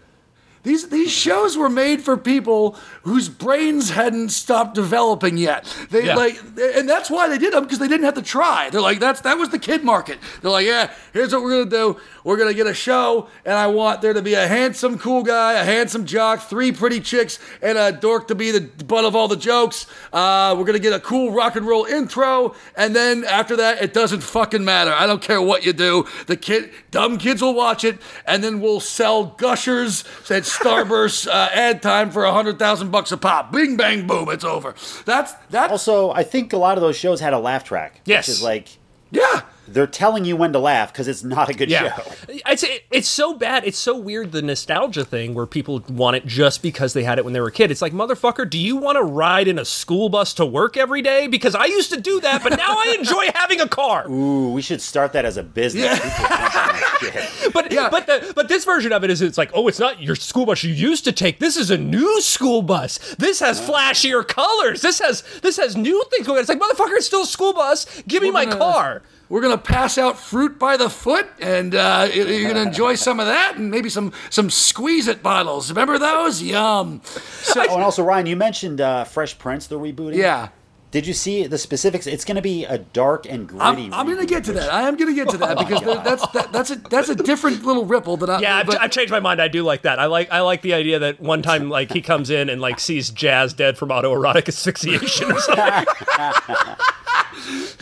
[0.67, 5.65] These these shows were made for people whose brains hadn't stopped developing yet.
[5.91, 6.17] They Yeah.
[6.17, 6.41] like,
[6.75, 8.69] and that's why they did them because they didn't have to try.
[8.71, 10.19] They're like, that's that was the kid market.
[10.43, 11.97] They're like, yeah, here's what we're gonna do.
[12.25, 15.53] We're gonna get a show, and I want there to be a handsome cool guy,
[15.53, 19.29] a handsome jock, three pretty chicks, and a dork to be the butt of all
[19.29, 19.87] the jokes.
[20.13, 23.95] Uh, we're gonna get a cool rock and roll intro, and then after that, it
[23.95, 24.93] doesn't fucking matter.
[24.93, 26.07] I don't care what you do.
[26.27, 31.49] The kid, dumb kids will watch it, and then we'll sell gushers at Starburst uh,
[31.53, 33.53] ad time for a hundred thousand bucks a pop.
[33.53, 34.75] Bing bang boom, it's over.
[35.05, 38.01] That's that's Also, I think a lot of those shows had a laugh track.
[38.05, 38.29] Yes.
[38.29, 38.69] Which is like
[39.11, 39.43] yeah.
[39.69, 41.91] They're telling you when to laugh because it's not a good show.
[42.29, 43.65] It's it's so bad.
[43.65, 47.25] It's so weird the nostalgia thing where people want it just because they had it
[47.25, 47.71] when they were a kid.
[47.71, 51.03] It's like motherfucker, do you want to ride in a school bus to work every
[51.03, 51.27] day?
[51.27, 54.09] Because I used to do that, but now I enjoy having a car.
[54.11, 55.85] Ooh, we should start that as a business.
[55.85, 55.95] Yeah.
[55.99, 56.49] People jump on
[56.81, 56.99] that
[57.43, 57.53] shit.
[57.53, 57.89] But Yeah.
[57.91, 60.47] but the, but this version of it is it's like oh it's not your school
[60.47, 61.39] bus you used to take.
[61.39, 62.99] This is a new school bus.
[63.17, 64.83] This has flashier colors.
[64.83, 66.41] This has this has new things going on.
[66.41, 68.03] It's like motherfucker, it's still a school bus.
[68.07, 69.03] Give me my car.
[69.29, 73.27] We're gonna pass out fruit by the foot, and uh, you're gonna enjoy some of
[73.27, 75.71] that, and maybe some some squeeze it bottles.
[75.71, 76.41] Remember those?
[76.43, 77.01] Yum.
[77.05, 80.17] So, Oh, and also Ryan, you mentioned uh, Fresh Prince, the rebooting.
[80.17, 80.49] yeah.
[80.93, 82.07] Did you see the specifics?
[82.07, 83.63] It's going to be a dark and gritty.
[83.65, 84.73] I'm, I'm going to get to that.
[84.73, 87.15] I am going to get to that because there- that's that, that's a that's a
[87.17, 88.39] different little ripple that I.
[88.41, 89.43] Yeah, I've, I've changed my mind.
[89.43, 89.99] I do like that.
[89.99, 92.79] I like I like the idea that one time like he comes in and like
[92.79, 95.85] sees Jazz dead from autoerotic asphyxiation or something.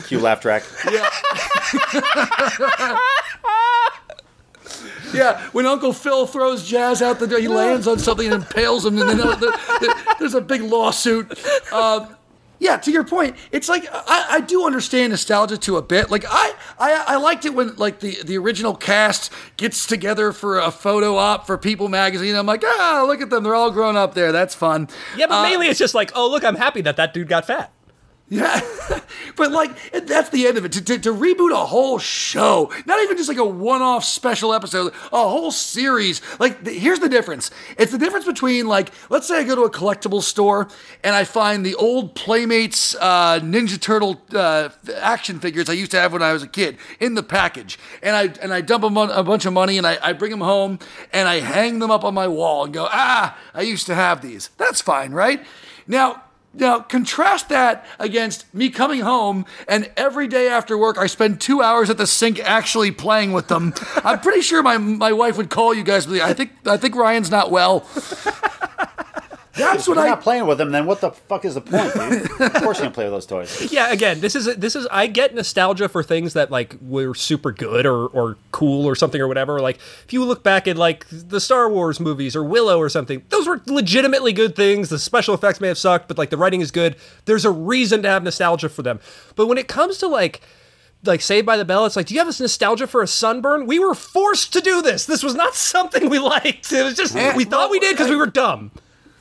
[0.07, 0.63] Cue laugh track.
[0.91, 1.09] yeah,
[5.13, 8.85] yeah, when Uncle Phil throws Jazz out the door, he lands on something and impales
[8.85, 9.47] him, and then uh, the,
[9.81, 11.33] the, there's a big lawsuit.
[11.73, 12.17] Um,
[12.61, 16.11] yeah, to your point, it's like I, I do understand nostalgia to a bit.
[16.11, 20.59] Like I, I I liked it when like the the original cast gets together for
[20.59, 22.35] a photo op for People magazine.
[22.35, 24.33] I'm like, ah, look at them, they're all grown up there.
[24.33, 24.89] That's fun.
[25.17, 27.47] Yeah, but Uh, mainly it's just like, oh look, I'm happy that that dude got
[27.47, 27.71] fat.
[28.35, 28.61] Yeah.
[29.37, 29.71] but like
[30.07, 30.73] that's the end of it.
[30.73, 34.93] To, to, to reboot a whole show, not even just like a one-off special episode,
[35.13, 36.21] a whole series.
[36.41, 37.53] Like here's the difference.
[37.79, 40.69] It's the difference between like let's say I go to a collectible store
[41.05, 46.01] and I find the old Playmates uh, Ninja Turtle uh, action figures I used to
[46.01, 48.99] have when I was a kid in the package, and I and I dump them
[48.99, 50.81] on a bunch of money and I, I bring them home
[51.13, 54.23] and I hang them up on my wall and go ah I used to have
[54.23, 54.51] these.
[54.57, 55.41] That's fine, right?
[55.87, 56.25] Now
[56.57, 61.63] now, contrast that against me coming home and every day after work I spend two
[61.63, 63.75] hours at the sink actually playing with them.
[64.05, 66.07] I'm pretty sure my, my wife would call you guys.
[66.07, 67.87] I think I think Ryan's not well.
[69.57, 70.09] That's If what you're I.
[70.11, 72.41] not playing with them, then what the fuck is the point, dude?
[72.41, 73.73] of course you can play with those toys.
[73.73, 77.53] yeah again this is this is i get nostalgia for things that like were super
[77.53, 81.07] good or or cool or something or whatever like if you look back at like
[81.11, 85.35] the star wars movies or willow or something those were legitimately good things the special
[85.35, 88.23] effects may have sucked but like the writing is good there's a reason to have
[88.23, 88.99] nostalgia for them
[89.37, 90.41] but when it comes to like
[91.07, 93.67] like Saved by the Bell, it's like, do you have this nostalgia for a sunburn?
[93.67, 95.05] We were forced to do this.
[95.05, 96.73] This was not something we liked.
[96.73, 98.71] It was just Eh, we thought we did because we were dumb.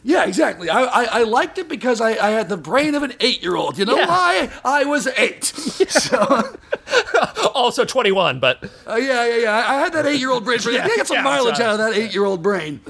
[0.06, 0.70] Yeah, exactly.
[0.70, 3.56] I, I, I liked it because I, I had the brain of an eight year
[3.56, 3.78] old.
[3.78, 4.08] You know Yeah.
[4.08, 4.52] why?
[4.66, 5.54] I was eight.
[5.90, 6.58] So,
[7.56, 9.52] Also 21, but uh, yeah, yeah, yeah.
[9.68, 10.60] I I had that eight year old brain.
[10.72, 11.70] Yeah, I got some yeah, mileage sorry.
[11.70, 12.82] out of that eight year old brain.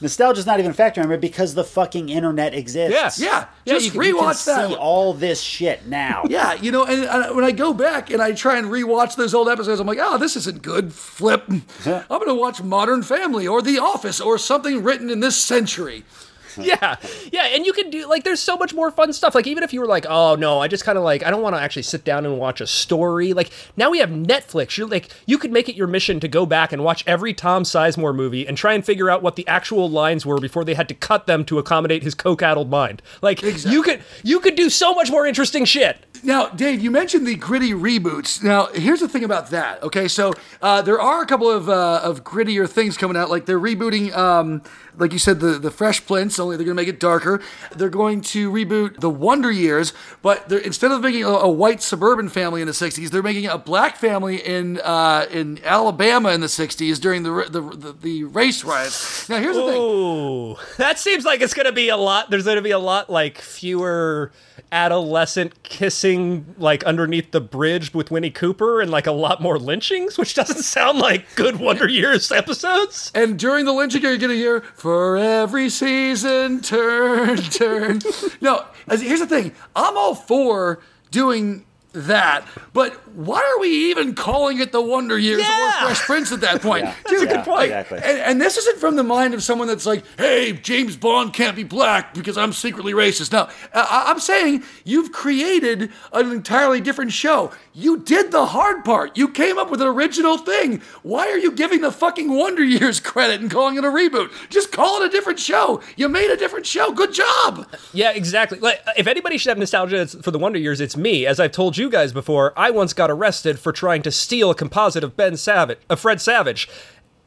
[0.00, 3.18] Nostalgia's not even a factor anymore because the fucking internet exists.
[3.20, 3.26] Yeah.
[3.30, 4.68] Yeah, Yeah, just you can- You can rewatch that.
[4.68, 6.22] see all this shit now.
[6.28, 9.34] Yeah, you know, and, and when I go back and I try and rewatch those
[9.34, 10.92] old episodes, I'm like, oh, this isn't good.
[10.92, 11.42] Flip.
[11.48, 16.04] I'm going to watch Modern Family or The Office or something written in this century.
[16.58, 16.96] yeah,
[17.32, 19.34] yeah, and you can do like there's so much more fun stuff.
[19.34, 21.42] Like even if you were like, oh no, I just kind of like I don't
[21.42, 23.32] want to actually sit down and watch a story.
[23.32, 24.76] Like now we have Netflix.
[24.76, 27.62] You're like you could make it your mission to go back and watch every Tom
[27.64, 30.88] Sizemore movie and try and figure out what the actual lines were before they had
[30.88, 33.02] to cut them to accommodate his coke-addled mind.
[33.22, 33.72] Like Exactly.
[33.72, 35.98] you could you could do so much more interesting shit.
[36.24, 38.42] Now, Dave, you mentioned the gritty reboots.
[38.42, 39.80] Now, here's the thing about that.
[39.84, 43.30] Okay, so uh, there are a couple of uh, of grittier things coming out.
[43.30, 44.62] Like they're rebooting, um,
[44.96, 46.38] like you said, the the Fresh Prince.
[46.48, 47.42] Only they're going to make it darker.
[47.76, 51.82] They're going to reboot the Wonder Years, but they're, instead of making a, a white
[51.82, 56.40] suburban family in the '60s, they're making a black family in uh, in Alabama in
[56.40, 59.28] the '60s during the the, the, the race riots.
[59.28, 60.56] Now, here's the thing.
[60.78, 62.30] That seems like it's gonna be a lot.
[62.30, 64.32] There's gonna be a lot like fewer
[64.72, 70.18] adolescent kissing like underneath the bridge with Winnie Cooper and like a lot more lynchings,
[70.18, 73.10] which doesn't sound like good Wonder Years episodes.
[73.14, 78.00] And during the lynching, you're going to hear, for every season, turn, turn.
[78.40, 79.52] no, as- here's the thing.
[79.74, 81.64] I'm all for doing
[81.94, 85.68] that, but why are we even calling it the Wonder Years Yeah.
[85.84, 86.84] or Fresh Prince at that point?
[86.84, 86.94] Yeah.
[87.08, 87.70] Dude, a good point.
[87.70, 87.98] like, Exactly.
[88.04, 91.56] and, and this isn't from the mind of someone that's like, hey, James Bond can't
[91.56, 93.32] be black because I'm secretly racist.
[93.32, 97.52] No, I, I'm saying you've created an entirely different show.
[97.80, 99.16] You did the hard part.
[99.16, 100.82] You came up with an original thing.
[101.04, 104.32] Why are you giving the fucking Wonder Years credit and calling it a reboot?
[104.50, 105.80] Just call it a different show.
[105.96, 106.90] You made a different show.
[106.90, 107.68] Good job.
[107.92, 108.58] Yeah, exactly.
[108.58, 111.24] Like, if anybody should have nostalgia for the Wonder Years, it's me.
[111.24, 114.56] As I've told you guys before, I once got arrested for trying to steal a
[114.56, 116.68] composite of Ben Savage, of Fred Savage.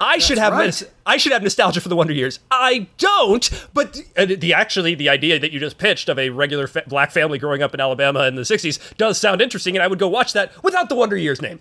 [0.01, 0.83] I should have right.
[1.05, 2.39] I should have nostalgia for the Wonder Years.
[2.49, 6.67] I don't, but uh, the actually the idea that you just pitched of a regular
[6.67, 9.87] fa- black family growing up in Alabama in the '60s does sound interesting, and I
[9.87, 11.59] would go watch that without the Wonder Years name.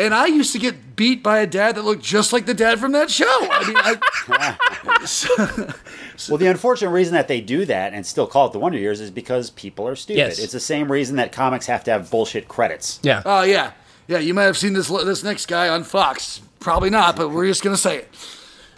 [0.00, 2.78] And I used to get beat by a dad that looked just like the dad
[2.78, 3.26] from that show.
[3.26, 5.74] I mean, I,
[6.28, 9.00] Well, the unfortunate reason that they do that and still call it the Wonder Years
[9.00, 10.18] is because people are stupid.
[10.18, 10.38] Yes.
[10.38, 13.00] It's the same reason that comics have to have bullshit credits.
[13.02, 13.22] Yeah.
[13.24, 13.72] Oh yeah,
[14.06, 14.18] yeah.
[14.18, 16.42] You might have seen this this next guy on Fox.
[16.60, 18.08] Probably not, but we're just gonna say it.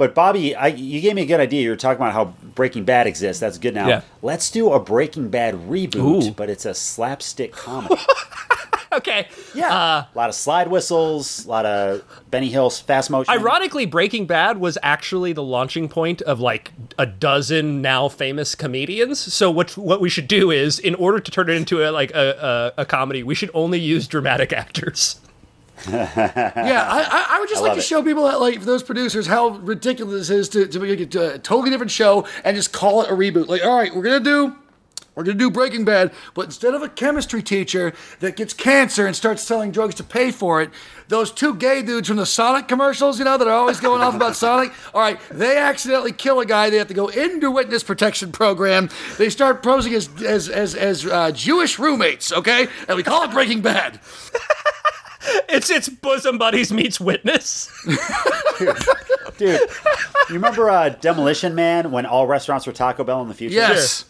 [0.01, 1.61] But Bobby, I, you gave me a good idea.
[1.61, 3.39] You were talking about how Breaking Bad exists.
[3.39, 3.87] That's good now.
[3.87, 4.01] Yeah.
[4.23, 6.31] Let's do a Breaking Bad reboot, Ooh.
[6.31, 8.01] but it's a slapstick comedy.
[8.93, 9.29] okay.
[9.55, 9.69] yeah.
[9.69, 13.31] Uh, a lot of slide whistles, a lot of Benny Hill's fast motion.
[13.31, 19.19] Ironically, Breaking Bad was actually the launching point of like a dozen now famous comedians.
[19.19, 22.11] So what what we should do is, in order to turn it into a like
[22.13, 25.21] a, a, a comedy, we should only use dramatic actors.
[25.91, 27.83] Yeah, I, I, would just I like to it.
[27.85, 31.39] show people that, like those producers, how ridiculous it is to, to make it a
[31.39, 33.49] totally different show and just call it a reboot.
[33.49, 34.57] Like, all right, we're gonna do.
[35.17, 39.15] We're gonna do Breaking Bad, but instead of a chemistry teacher that gets cancer and
[39.15, 40.71] starts selling drugs to pay for it,
[41.09, 44.15] those two gay dudes from the Sonic commercials, you know, that are always going off
[44.15, 44.73] about Sonic.
[44.95, 46.71] All right, they accidentally kill a guy.
[46.71, 48.89] They have to go into witness protection program.
[49.19, 52.33] They start posing as as as, as uh, Jewish roommates.
[52.33, 54.01] Okay, and we call it Breaking Bad.
[55.49, 57.71] It's it's bosom buddies meets witness.
[59.39, 59.61] Dude,
[60.29, 63.55] you remember uh, Demolition Man when all restaurants were Taco Bell in the future?
[63.57, 64.05] Yes.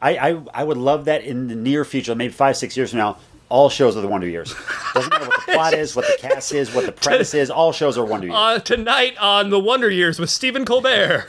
[0.00, 3.00] I, I, I would love that in the near future, maybe five, six years from
[3.00, 3.18] now.
[3.50, 4.54] all shows are the Wonder Years.
[4.94, 7.50] Doesn't matter what the plot is, what the cast is, what the premise is.
[7.50, 8.36] All shows are Wonder Years.
[8.38, 11.26] Uh, tonight on The Wonder Years with Stephen Colbert.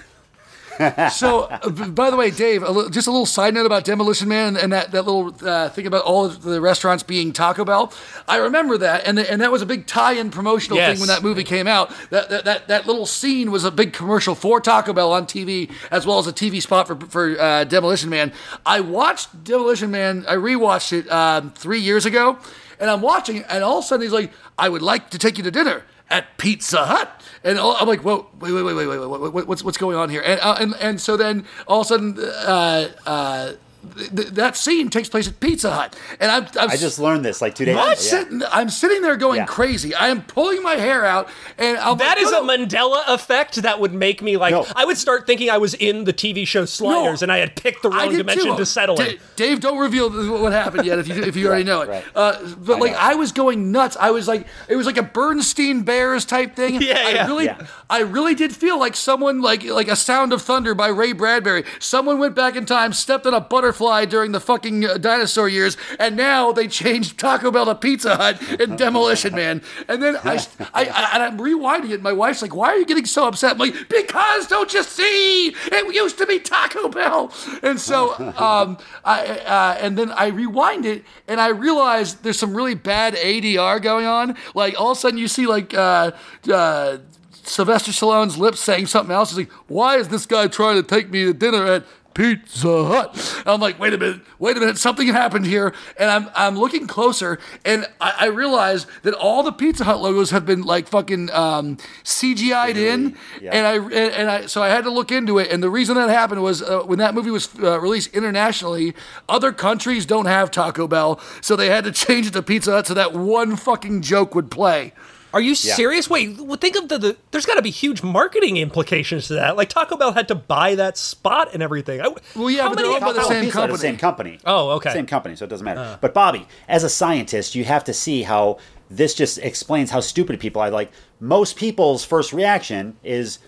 [1.11, 1.47] So,
[1.89, 4.91] by the way, Dave, a just a little side note about Demolition Man and, that,
[4.91, 7.93] that little uh, thing about all of the restaurants being Taco Bell.
[8.27, 10.93] I remember that, and, the, and that was a big tie-in promotional Yes.
[10.93, 11.91] thing when that movie came out.
[12.09, 15.71] That, that that that little scene was a big commercial for Taco Bell on TV,
[15.91, 18.31] as well as a TV spot for for uh, Demolition Man.
[18.65, 20.25] I watched Demolition Man.
[20.27, 22.37] I rewatched it um, three years ago,
[22.79, 25.37] and I'm watching, and all of a sudden he's like, "I would like to take
[25.37, 28.87] you to dinner." At Pizza Hut, and all, I'm like, whoa, wait, wait, wait, wait,
[28.87, 30.21] wait, wait, what's what's going on here?
[30.21, 33.53] And uh, and and so then all of a sudden, uh, uh,
[33.97, 37.25] th- th- that scene takes place at Pizza Hut, and I'm, I'm I just learned
[37.25, 38.37] this like two days I'm ago.
[38.39, 38.49] Yeah.
[38.51, 39.45] I'm sitting there going Yeah.
[39.45, 39.93] crazy.
[39.95, 42.65] I am pulling my hair out, and I'm That like, is no, a no.
[42.65, 44.51] Mandela effect that would make me like.
[44.51, 44.65] No.
[44.75, 47.25] I would start thinking I was in the TV show Sliders No.
[47.25, 48.57] and I had picked the wrong dimension too.
[48.57, 49.17] to settle Da- in.
[49.35, 50.09] Dave, don't reveal
[50.41, 51.89] what happened yet if you if you already know it.
[51.89, 52.03] right.
[52.15, 52.97] Uh, but like know.
[52.99, 53.97] I was going nuts.
[53.99, 56.81] I was like it was like a Bernstein Bears type thing.
[56.81, 57.27] Yeah, I yeah.
[57.27, 57.65] really Yeah.
[57.89, 61.63] I really did feel like someone like like a Sound of Thunder by Ray Bradbury.
[61.79, 63.41] Someone went back in time, stepped on a
[63.71, 68.17] butterfly during the fucking uh, dinosaur years, and now they changed Taco Bell to Pizza
[68.17, 69.61] Hut and Demolition Man.
[69.87, 70.35] And then I,
[70.73, 72.01] I, I and I'm rewinding it.
[72.01, 75.55] My wife's like, "Why are you getting so upset?" I'm like, "Because don't you see?
[75.65, 77.31] It used to be Taco Bell."
[77.63, 82.53] And so, um, I uh, and then I rewind it, and I realize there's some
[82.53, 84.35] really bad ADR going on.
[84.53, 85.73] Like all of a sudden, you see like.
[85.73, 86.11] Uh,
[86.51, 86.97] uh,
[87.43, 89.31] Sylvester Stallone's lips saying something else.
[89.31, 93.35] He's like, "Why is this guy trying to take me to dinner at Pizza Hut?"
[93.39, 96.57] And I'm like, "Wait a minute, wait a minute, something happened here." And I'm I'm
[96.57, 100.87] looking closer, and I, I realize that all the Pizza Hut logos have been like
[100.87, 103.51] fucking um, CGI'd in, Yeah.
[103.53, 105.51] and I and, and I so I had to look into it.
[105.51, 108.93] And the reason that happened was uh, when that movie was uh, released internationally,
[109.29, 112.87] other countries don't have Taco Bell, so they had to change it to Pizza Hut
[112.87, 114.93] so that one fucking joke would play.
[115.33, 116.09] Are you serious?
[116.09, 119.55] Wait, well, think of the, the there's got to be huge marketing implications to that.
[119.57, 122.01] Like Taco Bell had to buy that spot and everything.
[122.01, 123.89] I, Well, yeah, how but they're many- owned by the same Pizza Hut is company.
[123.91, 124.39] Same company.
[124.45, 124.91] Oh, okay.
[124.93, 125.79] Same company, so it doesn't matter.
[125.81, 125.97] Uh.
[126.01, 128.57] but Bobby, as a scientist, you have to see how
[128.89, 130.69] this just explains how stupid people are.
[130.69, 133.39] Like most people's first reaction is,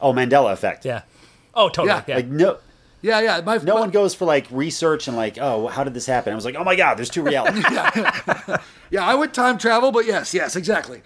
[0.00, 1.02] "Oh, Mandela effect." Yeah.
[1.54, 1.88] Oh, totally.
[1.88, 2.02] Yeah.
[2.06, 2.16] Yeah.
[2.16, 2.58] Like no,
[3.06, 3.40] Yeah, yeah.
[3.40, 6.32] My, no my- one goes for like research and like, "Oh, how did this happen?"
[6.32, 7.64] I was like, "Oh my god, there's two realities."
[8.88, 11.02] Yeah, I would time travel, but yes, yes, exactly.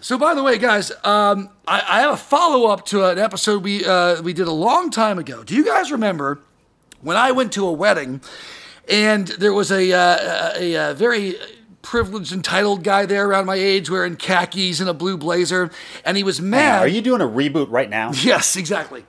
[0.00, 3.62] So, by the way, guys, um, I, I have a follow up to an episode
[3.62, 5.44] we uh, we did a long time ago.
[5.44, 6.40] Do you guys remember
[7.00, 8.20] when I went to a wedding
[8.88, 11.36] and there was a uh, a, a, very
[11.82, 15.70] privileged, entitled guy there around my age wearing khakis and a blue blazer,
[16.04, 16.82] and he was mad.
[16.82, 18.10] Are you doing a reboot right now?
[18.22, 19.04] Yes, exactly.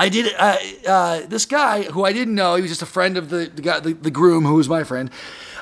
[0.00, 0.34] I did.
[0.38, 0.56] Uh,
[0.88, 3.60] uh, this guy who I didn't know, he was just a friend of the the,
[3.60, 5.10] guy, the the groom who was my friend.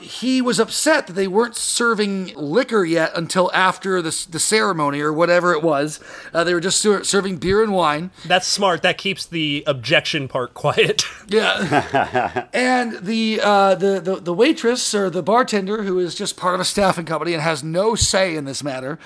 [0.01, 5.13] He was upset that they weren't serving liquor yet until after the, the ceremony or
[5.13, 6.01] whatever it was.
[6.33, 8.11] Uh, they were just ser- serving beer and wine.
[8.25, 8.83] That's smart.
[8.83, 11.05] That keeps the objection part quiet.
[11.27, 12.47] Yeah.
[12.53, 16.61] and the, uh, the the the waitress or the bartender, who is just part of
[16.61, 18.99] a staffing company and has no say in this matter,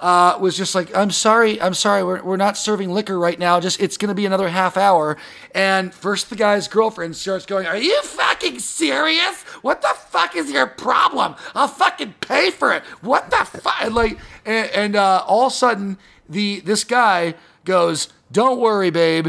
[0.00, 3.60] uh, was just like, "I'm sorry, I'm sorry, we're, we're not serving liquor right now.
[3.60, 5.16] Just it's going to be another half hour."
[5.54, 8.00] And first, the guy's girlfriend starts going, "Are you
[8.38, 9.42] fucking serious?
[9.62, 11.34] What the fuck is your problem?
[11.54, 12.82] I'll fucking pay for it.
[13.00, 15.98] What the fuck?" Like, and, and uh, all of a sudden,
[16.28, 19.28] the this guy goes, "Don't worry, babe."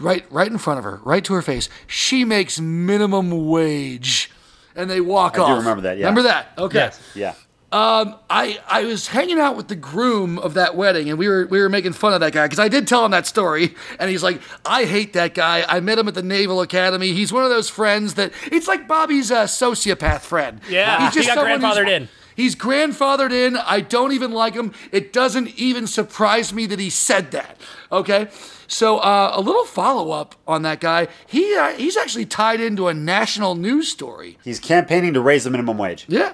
[0.00, 1.68] right right in front of her, right to her face.
[1.86, 4.30] She makes minimum wage.
[4.76, 5.58] And they walk do off.
[5.58, 6.06] remember that, yeah.
[6.06, 6.52] Remember that?
[6.56, 6.78] Okay.
[6.78, 7.00] Yes.
[7.14, 7.34] Yeah.
[7.72, 11.60] I, I was hanging out with the groom of that wedding, and we were we
[11.60, 14.22] were making fun of that guy because I did tell him that story, and he's
[14.22, 15.64] like, "I hate that guy.
[15.68, 17.12] I met him at the Naval Academy.
[17.12, 20.60] He's one of those friends that it's like Bobby's uh, sociopath friend.
[20.68, 22.08] Yeah, he got grandfathered in.
[22.34, 23.56] He's grandfathered in.
[23.56, 24.72] I don't even like him.
[24.92, 27.60] It doesn't even surprise me that he said that.
[27.90, 28.28] Okay,
[28.68, 31.08] so uh, a little follow up on that guy.
[31.26, 34.38] He uh, he's actually tied into a national news story.
[34.44, 36.04] He's campaigning to raise the minimum wage.
[36.06, 36.32] Yeah.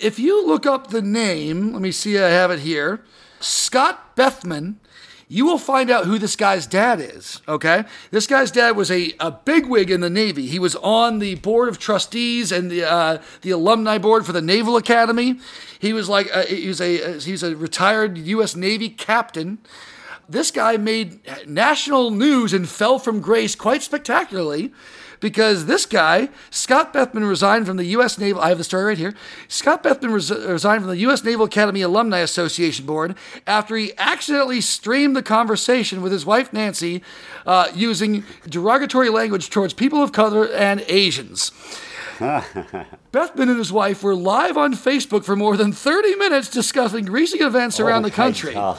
[0.00, 3.04] If you look up the name, let me see, I have it here
[3.40, 4.80] Scott Bethmann,
[5.28, 7.84] you will find out who this guy's dad is, okay?
[8.10, 10.46] This guy's dad was a, a bigwig in the Navy.
[10.46, 14.40] He was on the board of trustees and the, uh, the alumni board for the
[14.40, 15.38] Naval Academy.
[15.78, 18.56] He was like, uh, he was a, he was a retired U.S.
[18.56, 19.58] Navy captain
[20.28, 24.72] this guy made national news and fell from grace quite spectacularly
[25.20, 28.18] because this guy, Scott Bethmann, resigned from the U.S.
[28.18, 28.40] Naval.
[28.40, 29.14] I have the story right here.
[29.48, 31.24] Scott Bethmann res- resigned from the U.S.
[31.24, 33.16] Naval Academy Alumni Association Board
[33.46, 37.02] after he accidentally streamed the conversation with his wife Nancy
[37.46, 41.52] uh, using derogatory language towards people of color and Asians.
[43.18, 47.42] Bethmann and his wife were live on Facebook for more than 30 minutes discussing recent
[47.42, 48.54] events around the country.
[48.54, 48.78] God.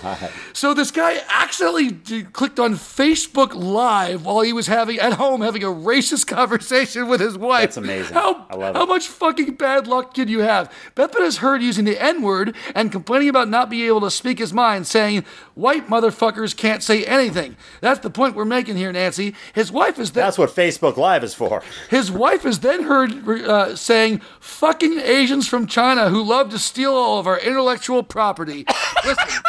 [0.53, 5.41] So this guy accidentally d- clicked on Facebook Live while he was having at home
[5.41, 7.63] having a racist conversation with his wife.
[7.63, 8.13] That's amazing.
[8.13, 8.87] How, I love how it.
[8.87, 10.73] much fucking bad luck can you have?
[10.95, 14.39] Bethmann is heard using the N word and complaining about not being able to speak
[14.39, 15.25] his mind, saying,
[15.55, 17.57] White motherfuckers can't say anything.
[17.81, 19.35] That's the point we're making here, Nancy.
[19.53, 21.61] His wife is then, That's what Facebook Live is for.
[21.89, 26.93] his wife is then heard uh, saying, "Fucking Asians from China who love to steal
[26.93, 28.65] all of our intellectual property."
[29.05, 29.41] Listen,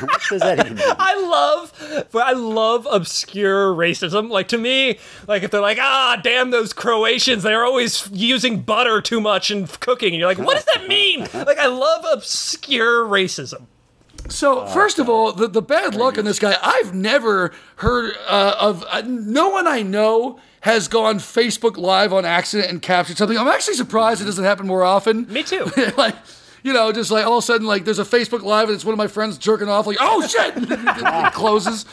[0.00, 0.84] What does that even mean?
[0.98, 4.30] I love, but I love obscure racism.
[4.30, 9.00] Like to me, like if they're like, ah, damn those Croatians, they're always using butter
[9.00, 11.20] too much in cooking, and you're like, what does that mean?
[11.32, 13.66] Like I love obscure racism.
[14.28, 18.56] so first of all, the, the bad luck on this guy, I've never heard uh,
[18.58, 18.84] of.
[18.88, 23.36] Uh, no one I know has gone Facebook Live on accident and captured something.
[23.36, 25.30] I'm actually surprised it doesn't happen more often.
[25.32, 25.70] Me too.
[25.96, 26.16] like.
[26.64, 28.84] You know, just like all of a sudden, like there's a Facebook Live and it's
[28.84, 31.84] one of my friends jerking off, like, oh shit, it closes.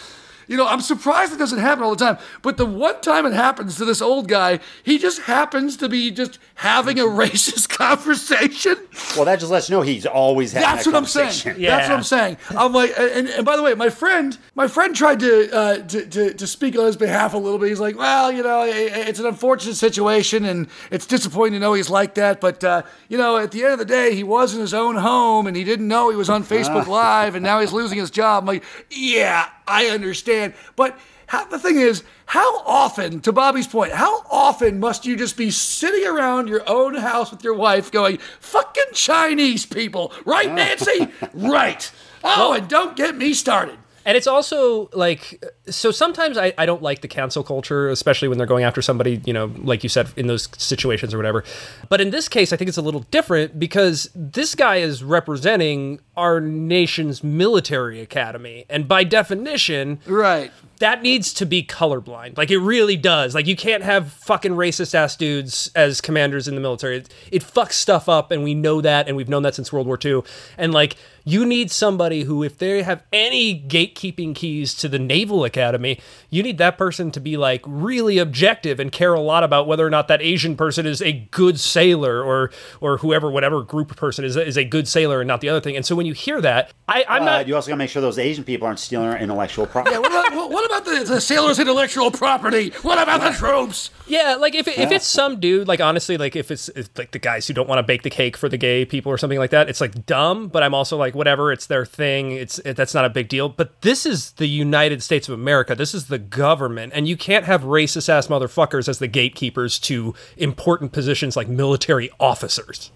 [0.47, 2.20] You know, I'm surprised it doesn't happen all the time.
[2.41, 6.11] But the one time it happens to this old guy, he just happens to be
[6.11, 8.76] just having a racist conversation.
[9.16, 11.55] Well, that just lets you know he's always having That's that what I'm saying.
[11.57, 11.78] Yeah.
[11.78, 12.38] That's what I'm saying.
[12.49, 16.05] I'm like, and, and by the way, my friend, my friend tried to, uh, to
[16.05, 17.70] to to speak on his behalf a little bit.
[17.70, 21.60] He's like, well, you know, i- i- it's an unfortunate situation, and it's disappointing to
[21.60, 22.41] know he's like that.
[22.41, 24.97] But uh, you know, at the end of the day, he was in his own
[24.97, 28.12] home, and he didn't know he was on Facebook Live, and now he's losing his
[28.12, 28.43] job.
[28.43, 30.99] I'm like, yeah, I understand, but.
[31.30, 35.51] How, the thing is, how often, to Bobby's point, how often must you just be
[35.51, 41.07] sitting around your own house with your wife going, fucking Chinese people, right, Nancy?
[41.36, 41.91] right.
[42.23, 43.77] Oh, and don't get me started.
[44.05, 48.39] And it's also like, so sometimes I, I don't like the cancel culture, especially when
[48.39, 51.43] they're going after somebody, you know, like you said, in those situations or whatever.
[51.89, 55.99] But in this case, I think it's a little different because this guy is representing
[56.17, 58.65] our nation's military academy.
[58.67, 60.51] And by definition, Right.
[60.80, 62.38] That needs to be colorblind.
[62.38, 63.36] Like it really does.
[63.36, 66.97] Like you can't have fucking racist ass dudes as commanders in the military.
[66.97, 69.88] It, it fucks stuff up, and we know that, and we've known that since World
[69.88, 70.21] War II.
[70.57, 75.43] And like you need somebody who, if they have any gatekeeping keys to the Naval
[75.43, 75.99] Academy,
[76.30, 79.86] you need that person to be like really objective and care a lot about whether
[79.86, 82.51] or not that Asian person is a good sailor or
[82.82, 85.59] or whoever whatever group of person is is a good sailor and not the other
[85.61, 85.75] thing.
[85.75, 87.47] And so when you hear that, I, I'm Uh, not.
[87.47, 89.97] you also got to make sure those Asian people aren't stealing our intellectual property.
[89.97, 92.70] What about, what- what about the, the sailors' intellectual property?
[92.82, 93.89] What about the troops?
[94.07, 97.11] Yeah, like if, it, if it's some dude, like honestly, like if it's, it's like
[97.11, 99.38] the guys who don't want to bake the cake for the gay people or something
[99.38, 100.47] like that, it's like dumb.
[100.47, 102.32] But I'm also like whatever, it's their thing.
[102.32, 103.49] It's it, that's not a big deal.
[103.49, 105.76] But this is the United States of America.
[105.76, 110.13] This is the government, and you can't have racist ass motherfuckers as the gatekeepers to
[110.38, 112.91] important positions like military officers.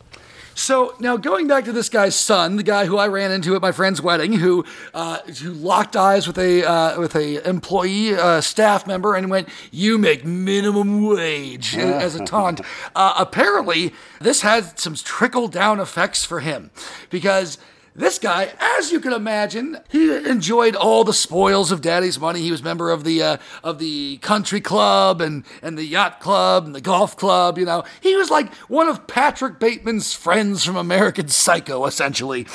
[0.56, 3.62] So now going back to this guy's son, the guy who I ran into at
[3.62, 8.42] my friend's wedding, who uh, who locked eyes with a uh, with a employee uh,
[8.42, 12.62] staff member and went, "You make minimum wage" as a taunt.
[12.96, 16.72] Uh, apparently, this had some trickle down effects for him
[17.10, 17.58] because.
[17.96, 22.42] This guy, as you can imagine, he enjoyed all the spoils of daddy's money.
[22.42, 26.66] He was member of the uh, of the country club and and the yacht club
[26.66, 27.60] and the golf club.
[27.60, 32.48] You know, he was like one of Patrick Bateman's friends from American Psycho, essentially.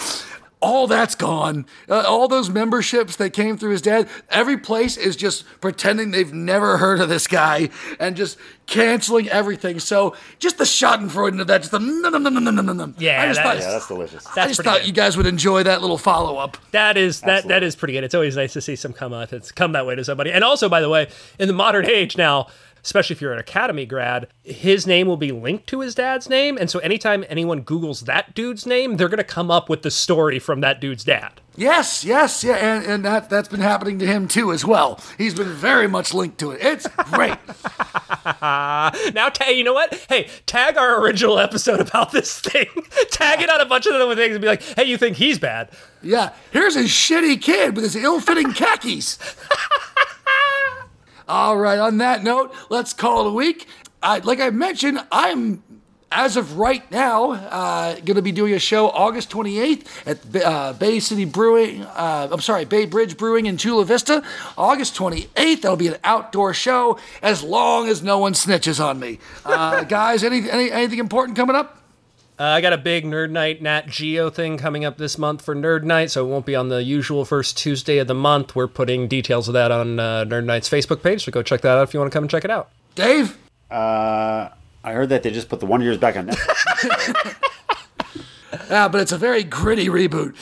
[0.61, 1.67] All that's gone.
[1.89, 6.33] Uh, all those memberships that came through his dad, every place is just pretending they've
[6.33, 7.69] never heard of this guy
[8.01, 8.37] and just
[8.67, 9.79] canceling everything.
[9.79, 12.93] So just the Schadenfreude into that, just the no, no, no, no, no, no, no.
[12.99, 14.27] Yeah, I just that thought, is- yeah, that's delicious.
[14.27, 14.87] I That's just pretty thought good.
[14.89, 16.57] you guys would enjoy that little follow up.
[16.73, 17.67] That is that that Absolutely.
[17.69, 18.05] is pretty good.
[18.05, 19.33] It's always nice to see some come up.
[19.33, 20.33] It's come that way to somebody.
[20.33, 22.49] And also, by the way, in the modern age now,
[22.85, 26.57] especially if you're an academy grad, his name will be linked to his dad's name,
[26.57, 30.39] and so anytime anyone Google's that dude's name, they're gonna come up with the story
[30.39, 31.41] from that dude's dad.
[31.57, 35.01] Yes, yes, yeah, and, and that that's been happening to him too as well.
[35.19, 36.61] He's been very much linked to it.
[36.63, 37.37] It's great.
[38.41, 39.95] Now, ta- you know what?
[40.09, 42.67] Hey, tag our original episode about this thing.
[43.11, 45.39] tag it on a bunch of other things and be like, "Hey, you think he's
[45.39, 45.71] bad?"
[46.03, 49.19] Yeah, here's a shitty kid with his ill-fitting khakis.
[51.29, 53.67] All right, on that note, let's call it a week.
[54.03, 55.63] I, like I mentioned, I'm,
[56.11, 60.73] as of right now, uh, going to be doing a show August 28th at uh,
[60.73, 61.83] Bay City Brewing.
[61.83, 64.23] Uh, I'm sorry, Bay Bridge Brewing in Chula Vista.
[64.57, 69.19] August 28th, that'll be an outdoor show as long as no one snitches on me.
[69.45, 71.78] Uh, guys, any, any, anything important coming up?
[72.41, 75.57] Uh, I got a big Nerd Night Nat Geo thing coming up this month for
[75.57, 78.55] Nerd Night, so it won't be on the usual first Tuesday of the month.
[78.55, 81.77] We're putting details of that on uh, Nerd Night's Facebook page, so go check that
[81.77, 82.71] out if you want to come and check it out.
[82.95, 83.37] Dave?
[83.71, 84.51] Uh,
[84.85, 87.35] I heard that they just put the Wonder Years back on Netflix.
[88.71, 90.35] Yeah, but it's a very gritty reboot.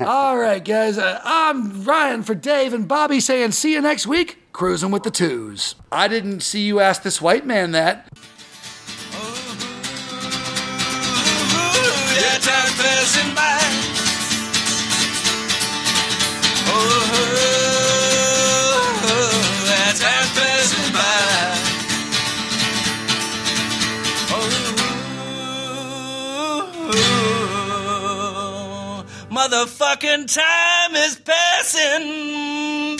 [0.06, 0.98] All right, guys.
[0.98, 4.38] Uh, I'm Ryan for Dave and Bobby saying see you next week.
[4.52, 5.76] Cruising with the twos.
[5.90, 8.06] I didn't see you ask this white man that.
[12.30, 13.58] Yeah, time passing by.
[16.68, 16.78] Oh,
[19.66, 21.58] yeah, time passing by.
[28.52, 32.96] Oh, motherfucking time is passing